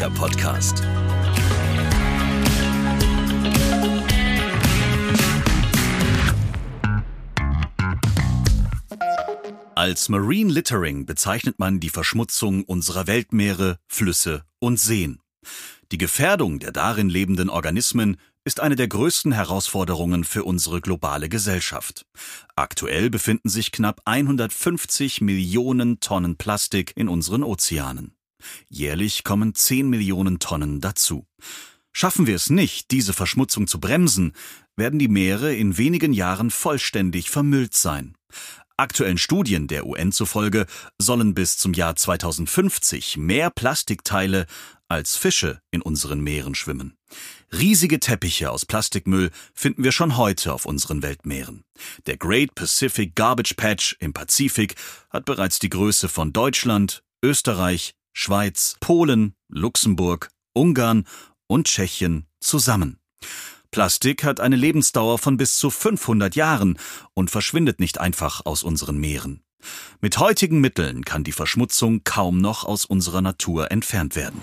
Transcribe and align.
Kercher-Podcast. 0.00 0.82
Als 9.74 10.08
Marine 10.08 10.50
Littering 10.50 11.04
bezeichnet 11.04 11.58
man 11.58 11.80
die 11.80 11.90
Verschmutzung 11.90 12.64
unserer 12.64 13.06
Weltmeere, 13.06 13.76
Flüsse 13.88 14.44
und 14.58 14.80
Seen. 14.80 15.20
Die 15.92 15.98
Gefährdung 15.98 16.60
der 16.60 16.72
darin 16.72 17.10
lebenden 17.10 17.50
Organismen 17.50 18.16
ist 18.44 18.60
eine 18.60 18.76
der 18.76 18.88
größten 18.88 19.32
Herausforderungen 19.32 20.24
für 20.24 20.44
unsere 20.44 20.80
globale 20.80 21.28
Gesellschaft. 21.28 22.06
Aktuell 22.56 23.10
befinden 23.10 23.50
sich 23.50 23.70
knapp 23.70 24.00
150 24.06 25.20
Millionen 25.20 26.00
Tonnen 26.00 26.36
Plastik 26.36 26.94
in 26.96 27.10
unseren 27.10 27.42
Ozeanen. 27.42 28.14
Jährlich 28.68 29.24
kommen 29.24 29.54
10 29.54 29.88
Millionen 29.88 30.38
Tonnen 30.38 30.80
dazu. 30.80 31.26
Schaffen 31.92 32.26
wir 32.26 32.36
es 32.36 32.50
nicht, 32.50 32.90
diese 32.90 33.12
Verschmutzung 33.12 33.66
zu 33.66 33.80
bremsen, 33.80 34.32
werden 34.76 34.98
die 34.98 35.08
Meere 35.08 35.54
in 35.54 35.76
wenigen 35.76 36.12
Jahren 36.12 36.50
vollständig 36.50 37.30
vermüllt 37.30 37.74
sein. 37.74 38.14
Aktuellen 38.76 39.18
Studien 39.18 39.66
der 39.66 39.86
UN 39.86 40.10
zufolge 40.10 40.66
sollen 40.96 41.34
bis 41.34 41.58
zum 41.58 41.74
Jahr 41.74 41.96
2050 41.96 43.18
mehr 43.18 43.50
Plastikteile 43.50 44.46
als 44.88 45.16
Fische 45.16 45.60
in 45.70 45.82
unseren 45.82 46.20
Meeren 46.20 46.54
schwimmen. 46.54 46.96
Riesige 47.52 48.00
Teppiche 48.00 48.50
aus 48.50 48.64
Plastikmüll 48.64 49.30
finden 49.52 49.84
wir 49.84 49.92
schon 49.92 50.16
heute 50.16 50.54
auf 50.54 50.64
unseren 50.64 51.02
Weltmeeren. 51.02 51.64
Der 52.06 52.16
Great 52.16 52.54
Pacific 52.54 53.14
Garbage 53.14 53.54
Patch 53.54 53.96
im 54.00 54.14
Pazifik 54.14 54.76
hat 55.10 55.26
bereits 55.26 55.58
die 55.58 55.68
Größe 55.68 56.08
von 56.08 56.32
Deutschland, 56.32 57.02
Österreich, 57.22 57.94
Schweiz, 58.12 58.76
Polen, 58.80 59.34
Luxemburg, 59.48 60.30
Ungarn 60.52 61.06
und 61.46 61.66
Tschechien 61.66 62.26
zusammen. 62.40 62.98
Plastik 63.70 64.24
hat 64.24 64.40
eine 64.40 64.56
Lebensdauer 64.56 65.18
von 65.18 65.36
bis 65.36 65.56
zu 65.56 65.70
500 65.70 66.34
Jahren 66.34 66.78
und 67.14 67.30
verschwindet 67.30 67.78
nicht 67.78 67.98
einfach 67.98 68.44
aus 68.44 68.62
unseren 68.62 68.98
Meeren. 68.98 69.42
Mit 70.00 70.18
heutigen 70.18 70.60
Mitteln 70.60 71.04
kann 71.04 71.22
die 71.22 71.32
Verschmutzung 71.32 72.02
kaum 72.02 72.38
noch 72.38 72.64
aus 72.64 72.84
unserer 72.84 73.20
Natur 73.20 73.70
entfernt 73.70 74.16
werden. 74.16 74.40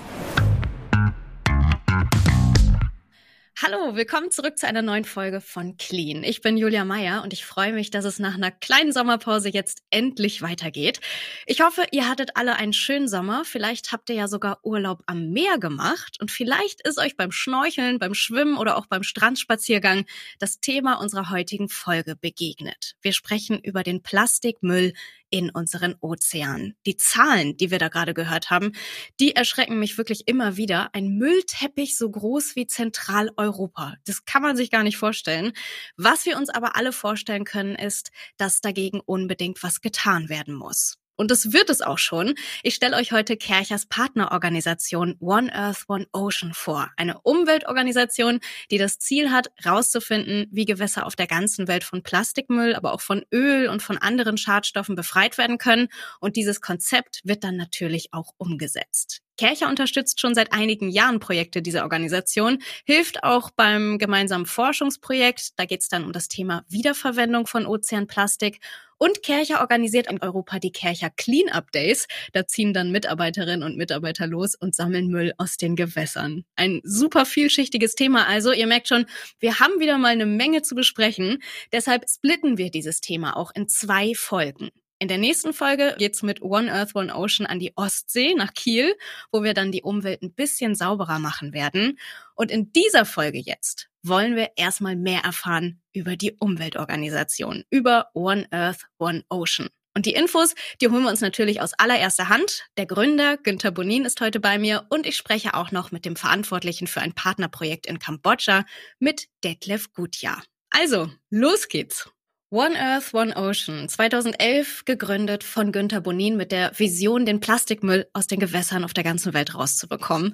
Hallo, 3.59 3.95
willkommen 3.95 4.29
zurück 4.29 4.59
zu 4.59 4.67
einer 4.67 4.83
neuen 4.83 5.03
Folge 5.03 5.41
von 5.41 5.77
Clean. 5.77 6.23
Ich 6.23 6.41
bin 6.41 6.57
Julia 6.57 6.85
Meyer 6.85 7.23
und 7.23 7.33
ich 7.33 7.43
freue 7.43 7.73
mich, 7.73 7.89
dass 7.89 8.05
es 8.05 8.19
nach 8.19 8.35
einer 8.35 8.51
kleinen 8.51 8.91
Sommerpause 8.91 9.49
jetzt 9.49 9.81
endlich 9.89 10.43
weitergeht. 10.43 10.99
Ich 11.47 11.61
hoffe, 11.61 11.83
ihr 11.89 12.07
hattet 12.07 12.37
alle 12.37 12.55
einen 12.57 12.71
schönen 12.71 13.07
Sommer. 13.07 13.45
Vielleicht 13.45 13.91
habt 13.91 14.11
ihr 14.11 14.15
ja 14.15 14.27
sogar 14.27 14.59
Urlaub 14.61 15.01
am 15.07 15.31
Meer 15.31 15.57
gemacht 15.57 16.17
und 16.21 16.29
vielleicht 16.29 16.87
ist 16.87 16.99
euch 16.99 17.17
beim 17.17 17.31
Schnorcheln, 17.31 17.97
beim 17.97 18.13
Schwimmen 18.13 18.57
oder 18.57 18.77
auch 18.77 18.85
beim 18.85 19.01
Strandspaziergang 19.01 20.05
das 20.37 20.59
Thema 20.59 21.01
unserer 21.01 21.31
heutigen 21.31 21.67
Folge 21.67 22.15
begegnet. 22.15 22.93
Wir 23.01 23.11
sprechen 23.11 23.59
über 23.59 23.81
den 23.81 24.03
Plastikmüll 24.03 24.93
in 25.29 25.49
unseren 25.49 25.95
Ozeanen. 25.99 26.75
Die 26.85 26.97
Zahlen, 26.97 27.57
die 27.57 27.71
wir 27.71 27.79
da 27.79 27.89
gerade 27.89 28.13
gehört 28.13 28.49
haben, 28.49 28.71
die 29.19 29.35
erschrecken 29.35 29.79
mich 29.79 29.97
wirklich 29.97 30.27
immer 30.27 30.57
wieder. 30.57 30.89
Ein 30.93 31.17
Müllteppich 31.17 31.97
so 31.97 32.09
groß 32.09 32.55
wie 32.55 32.67
Zentraleuropa. 32.67 33.95
Das 34.05 34.25
kann 34.25 34.41
man 34.41 34.55
sich 34.55 34.71
gar 34.71 34.83
nicht 34.83 34.97
vorstellen. 34.97 35.53
Was 35.95 36.25
wir 36.25 36.37
uns 36.37 36.49
aber 36.49 36.75
alle 36.75 36.91
vorstellen 36.91 37.43
können, 37.43 37.75
ist, 37.75 38.11
dass 38.37 38.61
dagegen 38.61 38.99
unbedingt 38.99 39.61
was 39.63 39.81
getan 39.81 40.29
werden 40.29 40.53
muss. 40.53 40.97
Und 41.17 41.31
das 41.31 41.51
wird 41.51 41.69
es 41.69 41.81
auch 41.81 41.97
schon. 41.97 42.35
Ich 42.63 42.75
stelle 42.75 42.95
euch 42.95 43.11
heute 43.11 43.35
Kerchers 43.35 43.87
Partnerorganisation 43.87 45.15
One 45.19 45.53
Earth, 45.53 45.83
One 45.87 46.07
Ocean 46.13 46.53
vor. 46.53 46.89
Eine 46.95 47.19
Umweltorganisation, 47.21 48.39
die 48.71 48.77
das 48.77 48.99
Ziel 48.99 49.31
hat, 49.31 49.51
herauszufinden, 49.55 50.47
wie 50.51 50.65
Gewässer 50.65 51.05
auf 51.05 51.15
der 51.15 51.27
ganzen 51.27 51.67
Welt 51.67 51.83
von 51.83 52.03
Plastikmüll, 52.03 52.75
aber 52.75 52.93
auch 52.93 53.01
von 53.01 53.25
Öl 53.33 53.67
und 53.67 53.81
von 53.81 53.97
anderen 53.97 54.37
Schadstoffen 54.37 54.95
befreit 54.95 55.37
werden 55.37 55.57
können. 55.57 55.89
Und 56.19 56.35
dieses 56.35 56.61
Konzept 56.61 57.21
wird 57.23 57.43
dann 57.43 57.57
natürlich 57.57 58.13
auch 58.13 58.33
umgesetzt. 58.37 59.26
Kercher 59.37 59.69
unterstützt 59.69 60.19
schon 60.19 60.35
seit 60.35 60.51
einigen 60.51 60.89
Jahren 60.89 61.19
Projekte 61.19 61.61
dieser 61.61 61.83
Organisation, 61.83 62.59
hilft 62.85 63.23
auch 63.23 63.51
beim 63.51 63.97
gemeinsamen 63.97 64.45
Forschungsprojekt. 64.45 65.51
Da 65.57 65.65
geht 65.65 65.81
es 65.81 65.89
dann 65.89 66.03
um 66.03 66.11
das 66.11 66.27
Thema 66.27 66.63
Wiederverwendung 66.69 67.47
von 67.47 67.65
Ozeanplastik. 67.65 68.59
Und 68.99 69.21
Kercher 69.21 69.61
organisiert 69.61 70.09
in 70.09 70.21
Europa 70.21 70.57
die 70.57 70.71
Kercher 70.71 71.11
Clean-Up 71.11 71.71
Days. 71.71 72.07
Da 72.33 72.47
ziehen 72.47 72.73
dann 72.73 72.91
Mitarbeiterinnen 72.91 73.61
und 73.61 73.77
Mitarbeiter 73.77 74.25
los 74.25 74.55
und 74.55 74.75
sammeln 74.75 75.09
Müll 75.09 75.33
aus 75.37 75.57
den 75.57 75.75
Gewässern. 75.75 76.45
Ein 76.55 76.81
super 76.83 77.25
vielschichtiges 77.25 77.93
Thema 77.93 78.27
also. 78.27 78.51
Ihr 78.51 78.65
merkt 78.65 78.87
schon, 78.87 79.05
wir 79.39 79.59
haben 79.59 79.79
wieder 79.79 79.99
mal 79.99 80.09
eine 80.09 80.25
Menge 80.25 80.63
zu 80.63 80.73
besprechen. 80.73 81.43
Deshalb 81.71 82.09
splitten 82.09 82.57
wir 82.57 82.71
dieses 82.71 82.99
Thema 82.99 83.37
auch 83.37 83.51
in 83.53 83.67
zwei 83.67 84.13
Folgen. 84.15 84.71
In 84.99 85.07
der 85.07 85.19
nächsten 85.19 85.53
Folge 85.53 85.93
geht's 85.99 86.23
mit 86.23 86.41
One 86.41 86.73
Earth, 86.73 86.95
One 86.95 87.13
Ocean 87.13 87.45
an 87.45 87.59
die 87.59 87.71
Ostsee 87.75 88.33
nach 88.33 88.55
Kiel, 88.55 88.95
wo 89.31 89.43
wir 89.43 89.53
dann 89.53 89.71
die 89.71 89.83
Umwelt 89.83 90.23
ein 90.23 90.33
bisschen 90.33 90.73
sauberer 90.73 91.19
machen 91.19 91.53
werden. 91.53 91.99
Und 92.33 92.49
in 92.49 92.73
dieser 92.73 93.05
Folge 93.05 93.37
jetzt 93.37 93.89
wollen 94.01 94.35
wir 94.35 94.53
erstmal 94.55 94.95
mehr 94.95 95.21
erfahren 95.21 95.81
über 95.93 96.15
die 96.15 96.33
Umweltorganisation, 96.39 97.63
über 97.69 98.09
One 98.15 98.47
Earth, 98.49 98.87
One 98.97 99.23
Ocean. 99.29 99.69
Und 99.93 100.07
die 100.07 100.13
Infos, 100.13 100.55
die 100.81 100.87
holen 100.87 101.03
wir 101.03 101.09
uns 101.09 101.21
natürlich 101.21 101.61
aus 101.61 101.73
allererster 101.73 102.29
Hand. 102.29 102.65
Der 102.77 102.87
Gründer 102.87 103.37
Günther 103.37 103.71
Bonin 103.71 104.03
ist 104.03 104.19
heute 104.19 104.39
bei 104.39 104.57
mir 104.57 104.87
und 104.89 105.05
ich 105.05 105.15
spreche 105.15 105.53
auch 105.53 105.71
noch 105.71 105.91
mit 105.91 106.05
dem 106.05 106.15
Verantwortlichen 106.15 106.87
für 106.87 107.01
ein 107.01 107.13
Partnerprojekt 107.13 107.85
in 107.85 107.99
Kambodscha, 107.99 108.65
mit 108.97 109.27
Detlef 109.43 109.93
Gutjahr. 109.93 110.43
Also, 110.71 111.09
los 111.29 111.67
geht's! 111.67 112.09
One 112.49 112.79
Earth, 112.79 113.13
One 113.13 113.35
Ocean, 113.35 113.89
2011 113.89 114.85
gegründet 114.85 115.43
von 115.43 115.73
Günter 115.73 115.99
Bonin 115.99 116.37
mit 116.37 116.53
der 116.53 116.71
Vision, 116.79 117.25
den 117.25 117.41
Plastikmüll 117.41 118.07
aus 118.13 118.27
den 118.27 118.39
Gewässern 118.39 118.85
auf 118.85 118.93
der 118.93 119.03
ganzen 119.03 119.33
Welt 119.33 119.53
rauszubekommen. 119.53 120.33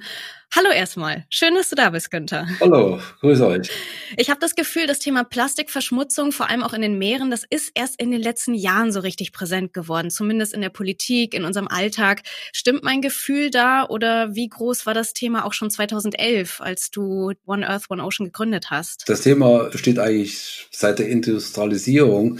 Hallo 0.55 0.69
erstmal, 0.69 1.25
schön, 1.31 1.55
dass 1.55 1.71
du 1.71 1.75
da 1.75 1.89
bist, 1.89 2.11
Günther. 2.11 2.45
Hallo, 2.59 2.99
grüße 3.21 3.47
euch. 3.47 3.71
Ich 4.17 4.29
habe 4.29 4.39
das 4.39 4.53
Gefühl, 4.53 4.85
das 4.85 4.99
Thema 4.99 5.23
Plastikverschmutzung, 5.23 6.31
vor 6.31 6.47
allem 6.47 6.61
auch 6.61 6.73
in 6.73 6.83
den 6.83 6.99
Meeren, 6.99 7.31
das 7.31 7.43
ist 7.49 7.71
erst 7.73 7.99
in 7.99 8.11
den 8.11 8.21
letzten 8.21 8.53
Jahren 8.53 8.91
so 8.91 8.99
richtig 8.99 9.31
präsent 9.31 9.73
geworden, 9.73 10.11
zumindest 10.11 10.53
in 10.53 10.61
der 10.61 10.69
Politik, 10.69 11.33
in 11.33 11.45
unserem 11.45 11.67
Alltag. 11.67 12.21
Stimmt 12.51 12.83
mein 12.83 13.01
Gefühl 13.01 13.49
da 13.49 13.87
oder 13.87 14.35
wie 14.35 14.47
groß 14.47 14.85
war 14.85 14.93
das 14.93 15.13
Thema 15.13 15.45
auch 15.45 15.53
schon 15.53 15.71
2011, 15.71 16.61
als 16.61 16.91
du 16.91 17.31
One 17.47 17.67
Earth, 17.67 17.89
One 17.89 18.03
Ocean 18.03 18.27
gegründet 18.27 18.69
hast? 18.69 19.09
Das 19.09 19.21
Thema 19.21 19.71
besteht 19.71 19.97
eigentlich 19.97 20.67
seit 20.69 20.99
der 20.99 21.09
Industrialisierung 21.09 22.02
Digitalisierung, 22.03 22.39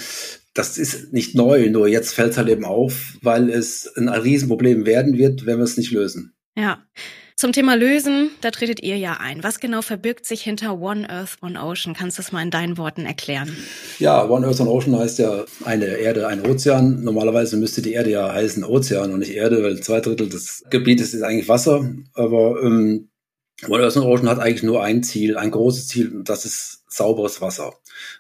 das 0.54 0.78
ist 0.78 1.14
nicht 1.14 1.36
neu, 1.36 1.70
nur 1.70 1.88
jetzt 1.88 2.14
fällt 2.14 2.32
es 2.32 2.38
halt 2.38 2.50
eben 2.50 2.66
auf, 2.66 3.18
weil 3.22 3.50
es 3.50 3.92
ein 3.98 4.08
Riesenproblem 4.08 4.86
werden 4.86 5.18
wird, 5.18 5.46
wenn 5.46 5.58
wir 5.58 5.64
es 5.64 5.78
nicht 5.78 5.92
lösen. 5.92 6.34
Ja. 6.56 6.84
Zum 7.36 7.52
Thema 7.52 7.76
Lösen, 7.76 8.30
da 8.42 8.52
tretet 8.52 8.84
ihr 8.84 8.96
ja 8.96 9.18
ein. 9.20 9.44
Was 9.44 9.60
genau 9.60 9.82
verbirgt 9.82 10.28
sich 10.28 10.44
hinter 10.44 10.80
One 10.80 11.10
Earth, 11.10 11.38
One 11.42 11.60
Ocean? 11.60 11.96
Kannst 11.96 12.18
du 12.18 12.22
das 12.22 12.32
mal 12.32 12.44
in 12.44 12.52
deinen 12.52 12.78
Worten 12.78 13.08
erklären? 13.08 13.58
Ja, 13.98 14.30
One 14.30 14.46
Earth, 14.46 14.62
One 14.62 14.70
Ocean 14.70 14.96
heißt 14.96 15.18
ja 15.18 15.44
eine 15.66 15.86
Erde, 15.86 16.28
ein 16.28 16.46
Ozean. 16.46 17.04
Normalerweise 17.04 17.58
müsste 17.58 17.82
die 17.82 17.94
Erde 17.94 18.12
ja 18.12 18.32
heißen 18.32 18.64
Ozean 18.64 19.12
und 19.12 19.20
nicht 19.20 19.34
Erde, 19.34 19.64
weil 19.64 19.82
zwei 19.82 20.00
Drittel 20.00 20.30
des 20.30 20.64
Gebietes 20.70 21.16
ist 21.16 21.24
eigentlich 21.24 21.50
Wasser. 21.50 21.84
Aber 22.14 22.62
ähm, 22.62 23.10
Earth, 23.72 23.98
One 23.98 24.06
Ocean 24.06 24.30
hat 24.30 24.40
eigentlich 24.40 24.64
nur 24.64 24.84
ein 24.84 25.04
Ziel, 25.04 25.38
ein 25.38 25.52
großes 25.52 25.88
Ziel, 25.88 26.16
und 26.16 26.30
das 26.30 26.46
ist 26.46 26.84
sauberes 26.88 27.42
Wasser. 27.42 27.74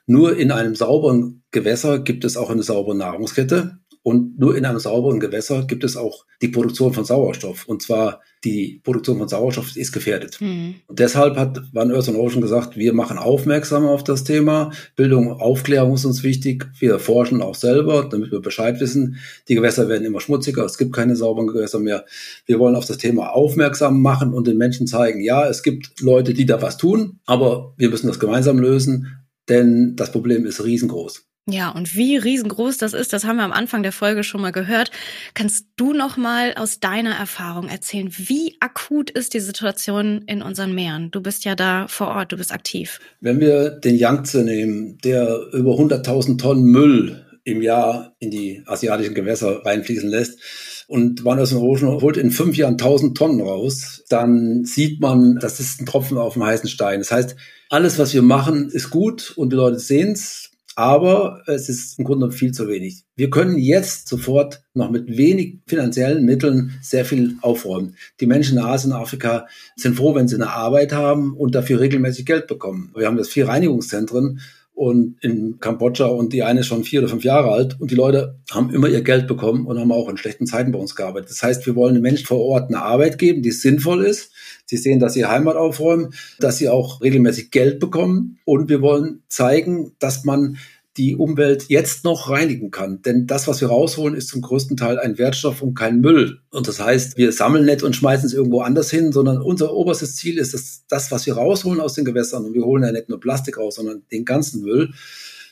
Nur 0.05 0.37
in 0.37 0.51
einem 0.51 0.75
sauberen 0.75 1.43
Gewässer 1.51 1.99
gibt 1.99 2.25
es 2.25 2.37
auch 2.37 2.49
eine 2.49 2.63
saubere 2.63 2.95
Nahrungskette. 2.95 3.77
Und 4.01 4.38
nur 4.38 4.57
in 4.57 4.65
einem 4.65 4.79
sauberen 4.79 5.21
Gewässer 5.21 5.65
gibt 5.65 5.83
es 5.85 5.95
auch 5.95 6.25
die 6.41 6.50
Produktion 6.50 6.94
von 6.94 7.06
Sauerstoff. 7.06 7.65
Und 7.68 7.81
zwar 7.81 8.21
die 8.44 8.81
Produktion 8.84 9.18
von 9.18 9.28
Sauerstoff 9.28 9.75
ist 9.75 9.92
gefährdet. 9.92 10.40
Mhm. 10.42 10.75
Und 10.88 11.00
deshalb 11.00 11.38
hat 11.38 11.62
Van 11.72 11.92
Earth 11.92 12.10
and 12.10 12.18
Ocean 12.18 12.42
gesagt, 12.42 12.75
wir 12.75 12.94
machen 12.94 13.18
aufmerksam 13.18 13.86
auf 13.86 14.04
das 14.04 14.24
Thema. 14.24 14.72
Bildung, 14.95 15.31
Aufklärung 15.31 15.94
ist 15.94 16.06
uns 16.06 16.24
wichtig. 16.24 16.66
Wir 16.80 17.00
forschen 17.00 17.42
auch 17.42 17.56
selber, 17.56 18.07
damit 18.10 18.31
wir 18.31 18.42
Bescheid 18.42 18.80
wissen. 18.80 19.18
Die 19.48 19.56
Gewässer 19.56 19.88
werden 19.88 20.06
immer 20.06 20.19
schmutziger. 20.19 20.66
Es 20.66 20.78
gibt 20.78 20.94
keine 20.94 21.16
sauberen 21.16 21.48
Gewässer 21.48 21.80
mehr. 21.80 22.06
Wir 22.45 22.60
wollen 22.60 22.75
auf 22.75 22.86
das 22.86 22.98
Thema 22.98 23.34
aufmerksam 23.34 24.01
machen 24.01 24.34
und 24.34 24.48
den 24.48 24.57
Menschen 24.57 24.88
zeigen, 24.88 25.22
ja, 25.22 25.48
es 25.48 25.63
gibt 25.63 26.01
Leute, 26.01 26.34
die 26.34 26.45
da 26.45 26.62
was 26.62 26.78
tun, 26.78 27.19
aber 27.25 27.74
wir 27.78 27.90
müssen 27.90 28.07
das 28.07 28.19
gemeinsam 28.19 28.60
lösen, 28.60 29.24
denn 29.50 29.95
das 29.95 30.12
Problem 30.12 30.45
ist 30.45 30.63
riesengroß. 30.63 31.25
Ja, 31.45 31.72
und 31.72 31.95
wie 31.98 32.16
riesengroß 32.16 32.78
das 32.78 32.94
ist, 32.94 33.12
das 33.12 33.25
haben 33.25 33.36
wir 33.36 33.44
am 33.44 33.51
Anfang 33.51 33.84
der 33.84 33.92
Folge 33.92 34.24
schon 34.24 34.40
mal 34.40 34.54
gehört. 34.54 34.92
Kannst 35.34 35.66
du 35.75 35.92
noch 35.92 36.16
mal 36.16 36.54
aus 36.56 36.80
deiner 36.80 37.16
Erfahrung 37.16 37.68
erzählen, 37.68 38.10
wie 38.16 38.56
akut 38.62 39.10
ist 39.10 39.34
die 39.34 39.42
Situation 39.42 40.22
in 40.25 40.42
unseren 40.42 40.74
Meeren? 40.74 41.12
Du 41.12 41.22
bist 41.22 41.44
ja 41.44 41.56
da 41.56 41.88
vor 41.90 42.07
Ort, 42.07 42.31
du 42.31 42.38
bist 42.38 42.54
aktiv. 42.54 43.01
Wenn 43.19 43.42
wir 43.42 43.72
den 43.72 43.95
Yangtze 43.95 44.44
nehmen, 44.44 44.98
der 45.04 45.48
über 45.51 45.72
100.000 45.72 46.38
Tonnen 46.38 46.63
Müll 46.63 47.25
im 47.44 47.62
Jahr 47.62 48.16
in 48.19 48.31
die 48.31 48.63
asiatischen 48.66 49.13
Gewässer 49.13 49.66
reinfließen 49.66 50.10
lässt, 50.10 50.40
und 50.88 51.25
Earth 51.25 51.54
Ocean 51.54 52.01
holt 52.01 52.18
in 52.18 52.31
fünf 52.31 52.56
Jahren 52.56 52.74
1000 52.74 53.18
Tonnen 53.18 53.42
raus, 53.42 54.04
dann 54.10 54.63
sieht 54.63 55.01
man, 55.01 55.40
das 55.40 55.60
ist 55.60 55.81
ein 55.81 55.86
Tropfen 55.86 56.18
auf 56.18 56.34
dem 56.34 56.44
heißen 56.44 56.69
Stein. 56.69 57.00
Das 57.00 57.12
heißt, 57.12 57.36
alles, 57.69 57.98
was 57.98 58.13
wir 58.13 58.22
machen, 58.22 58.69
ist 58.69 58.90
gut 58.90 59.34
und 59.36 59.51
die 59.51 59.56
Leute 59.56 59.80
sehen 59.80 60.12
es. 60.12 60.52
Aber 60.75 61.43
es 61.45 61.69
ist 61.69 61.99
im 61.99 62.05
Grunde 62.05 62.31
viel 62.31 62.51
zu 62.51 62.67
wenig. 62.67 63.03
Wir 63.15 63.29
können 63.29 63.57
jetzt 63.57 64.07
sofort 64.07 64.63
noch 64.73 64.89
mit 64.89 65.07
wenig 65.17 65.59
finanziellen 65.67 66.25
Mitteln 66.25 66.79
sehr 66.81 67.05
viel 67.05 67.37
aufräumen. 67.41 67.95
Die 68.19 68.25
Menschen 68.25 68.57
in 68.57 68.63
Asien 68.63 68.91
und 68.91 68.99
Afrika 68.99 69.47
sind 69.75 69.95
froh, 69.95 70.15
wenn 70.15 70.27
sie 70.27 70.35
eine 70.35 70.49
Arbeit 70.49 70.93
haben 70.93 71.35
und 71.35 71.53
dafür 71.53 71.79
regelmäßig 71.79 72.25
Geld 72.25 72.47
bekommen. 72.47 72.91
Wir 72.95 73.07
haben 73.07 73.17
jetzt 73.17 73.31
vier 73.31 73.47
Reinigungszentren 73.47 74.39
und 74.75 75.17
in 75.21 75.59
Kambodscha 75.59 76.05
und 76.05 76.33
die 76.33 76.43
eine 76.43 76.61
ist 76.61 76.67
schon 76.67 76.83
vier 76.83 77.01
oder 77.01 77.09
fünf 77.09 77.23
Jahre 77.23 77.51
alt 77.51 77.79
und 77.79 77.91
die 77.91 77.95
Leute 77.95 78.39
haben 78.51 78.73
immer 78.73 78.87
ihr 78.87 79.01
Geld 79.01 79.27
bekommen 79.27 79.67
und 79.67 79.79
haben 79.79 79.91
auch 79.91 80.09
in 80.09 80.17
schlechten 80.17 80.47
Zeiten 80.47 80.71
bei 80.71 80.79
uns 80.79 80.95
gearbeitet. 80.95 81.29
Das 81.29 81.43
heißt, 81.43 81.65
wir 81.67 81.75
wollen 81.75 81.93
den 81.93 82.01
Menschen 82.01 82.25
vor 82.25 82.39
Ort 82.39 82.69
eine 82.69 82.81
Arbeit 82.81 83.19
geben, 83.19 83.43
die 83.43 83.51
sinnvoll 83.51 84.03
ist. 84.03 84.31
Sie 84.65 84.77
sehen, 84.77 84.99
dass 84.99 85.13
sie 85.13 85.25
Heimat 85.25 85.57
aufräumen, 85.57 86.13
dass 86.39 86.57
sie 86.57 86.69
auch 86.69 87.01
regelmäßig 87.01 87.51
Geld 87.51 87.79
bekommen 87.79 88.39
und 88.45 88.69
wir 88.69 88.81
wollen 88.81 89.21
zeigen, 89.27 89.91
dass 89.99 90.23
man 90.23 90.57
die 90.98 91.16
Umwelt 91.16 91.66
jetzt 91.69 92.04
noch 92.04 92.30
reinigen 92.30 92.69
kann. 92.69 93.01
Denn 93.01 93.25
das, 93.25 93.48
was 93.48 93.62
wir 93.62 93.69
rausholen, 93.69 94.16
ist 94.16 94.30
zum 94.30 94.42
größten 94.42 94.78
Teil 94.78 95.00
ein 95.00 95.18
Wertstoff 95.18 95.62
und 95.62 95.74
kein 95.74 96.01
Müll. 96.01 96.40
Und 96.51 96.68
das 96.68 96.80
heißt, 96.80 97.18
wir 97.18 97.31
sammeln 97.31 97.66
nicht 97.66 97.81
und 97.81 97.95
schmeißen 97.95 98.28
es 98.28 98.34
irgendwo 98.34 98.62
anders 98.62 98.92
hin, 98.92 99.12
sondern 99.12 99.42
unser 99.42 99.74
oberstes 99.74 100.16
Ziel 100.16 100.38
ist, 100.38 100.54
dass 100.54 100.84
das, 100.88 101.12
was 101.12 101.25
wir 101.25 101.34
rausholen 101.34 101.81
aus 101.81 101.94
den 101.94 102.06
Gewässern, 102.06 102.45
und 102.45 102.54
wir 102.54 102.63
holen 102.63 102.84
ja 102.84 102.92
nicht 102.92 103.10
nur 103.10 103.19
Plastik 103.19 103.57
raus, 103.57 103.75
sondern 103.75 104.04
den 104.12 104.24
ganzen 104.24 104.62
Müll, 104.62 104.94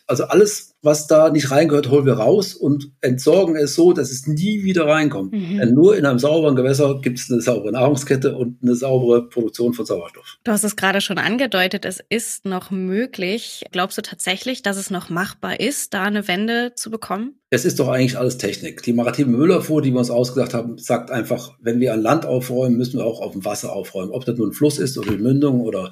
also 0.06 0.26
alles, 0.26 0.70
was 0.81 1.07
da 1.07 1.30
nicht 1.30 1.51
reingehört, 1.51 1.89
holen 1.89 2.06
wir 2.06 2.13
raus 2.13 2.54
und 2.56 2.92
entsorgen 3.01 3.56
es 3.56 3.75
so, 3.75 3.94
dass 3.94 4.12
es 4.12 4.25
nie 4.25 4.63
wieder 4.63 4.88
reinkommt. 4.88 5.31
Mhm. 5.31 5.57
Denn 5.57 5.74
nur 5.74 5.95
in 5.95 6.06
einem 6.06 6.19
sauberen 6.19 6.56
Gewässer 6.56 7.00
gibt 7.01 7.19
es 7.19 7.31
eine 7.31 7.42
saubere 7.42 7.72
Nahrungskette 7.72 8.36
und 8.36 8.57
eine 8.63 8.75
saubere 8.75 9.28
Produktion 9.30 9.74
von 9.74 9.86
Sauerstoff. 9.86 10.38
Du 10.44 10.51
hast 10.51 10.63
es 10.63 10.75
gerade 10.75 11.01
schon 11.01 11.18
angedeutet, 11.18 11.86
es 11.86 12.04
ist 12.10 12.45
noch 12.45 12.72
möglich. 12.72 13.63
Glaubst 13.72 13.98
du 13.98 14.01
tatsächlich, 14.01 14.63
dass 14.63 14.78
es 14.78 14.89
noch 14.89 15.10
machbar 15.10 15.60
ist, 15.60 15.94
da 15.94 16.04
eine 16.04 16.28
Wende 16.28 16.74
zu 16.75 16.89
bekommen? 16.89 17.36
Es 17.54 17.66
ist 17.66 17.81
doch 17.81 17.89
eigentlich 17.89 18.18
alles 18.18 18.38
Technik. 18.38 18.81
Die 18.83 18.94
maritime 18.94 19.38
Müllabfuhr, 19.38 19.81
die 19.81 19.92
wir 19.92 20.00
uns 20.00 20.10
ausgedacht 20.10 20.54
haben, 20.54 20.78
sagt 20.78 21.12
einfach, 21.12 21.57
wenn 21.60 21.81
wir 21.81 21.94
an 21.94 22.01
Land 22.01 22.25
aufräumen, 22.25 22.78
müssen 22.78 22.98
wir 22.98 23.06
auch 23.06 23.19
auf 23.19 23.33
dem 23.33 23.44
Wasser 23.44 23.74
aufräumen. 23.74 24.12
Ob 24.12 24.24
das 24.24 24.38
nun 24.38 24.51
ein 24.51 24.54
Fluss 24.54 24.80
ist 24.80 24.98
oder 24.98 25.12
die 25.12 25.22
Mündung 25.22 25.60
oder 25.60 25.92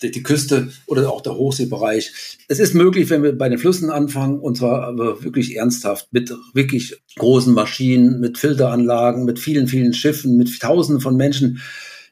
die, 0.00 0.10
die 0.10 0.22
Küste 0.22 0.68
oder 0.86 1.12
auch 1.12 1.20
der 1.20 1.34
Hochseebereich. 1.34 2.38
Es 2.48 2.60
ist 2.60 2.74
möglich, 2.74 3.10
wenn 3.10 3.22
wir 3.22 3.36
bei 3.36 3.50
den 3.50 3.58
Flüssen 3.58 3.90
anfangen, 3.90 4.15
und 4.16 4.56
zwar 4.56 4.96
wirklich 4.96 5.56
ernsthaft, 5.56 6.08
mit 6.12 6.32
wirklich 6.54 7.02
großen 7.16 7.54
Maschinen, 7.54 8.20
mit 8.20 8.38
Filteranlagen, 8.38 9.24
mit 9.24 9.38
vielen, 9.38 9.68
vielen 9.68 9.94
Schiffen, 9.94 10.36
mit 10.36 10.58
Tausenden 10.60 11.00
von 11.00 11.16
Menschen. 11.16 11.60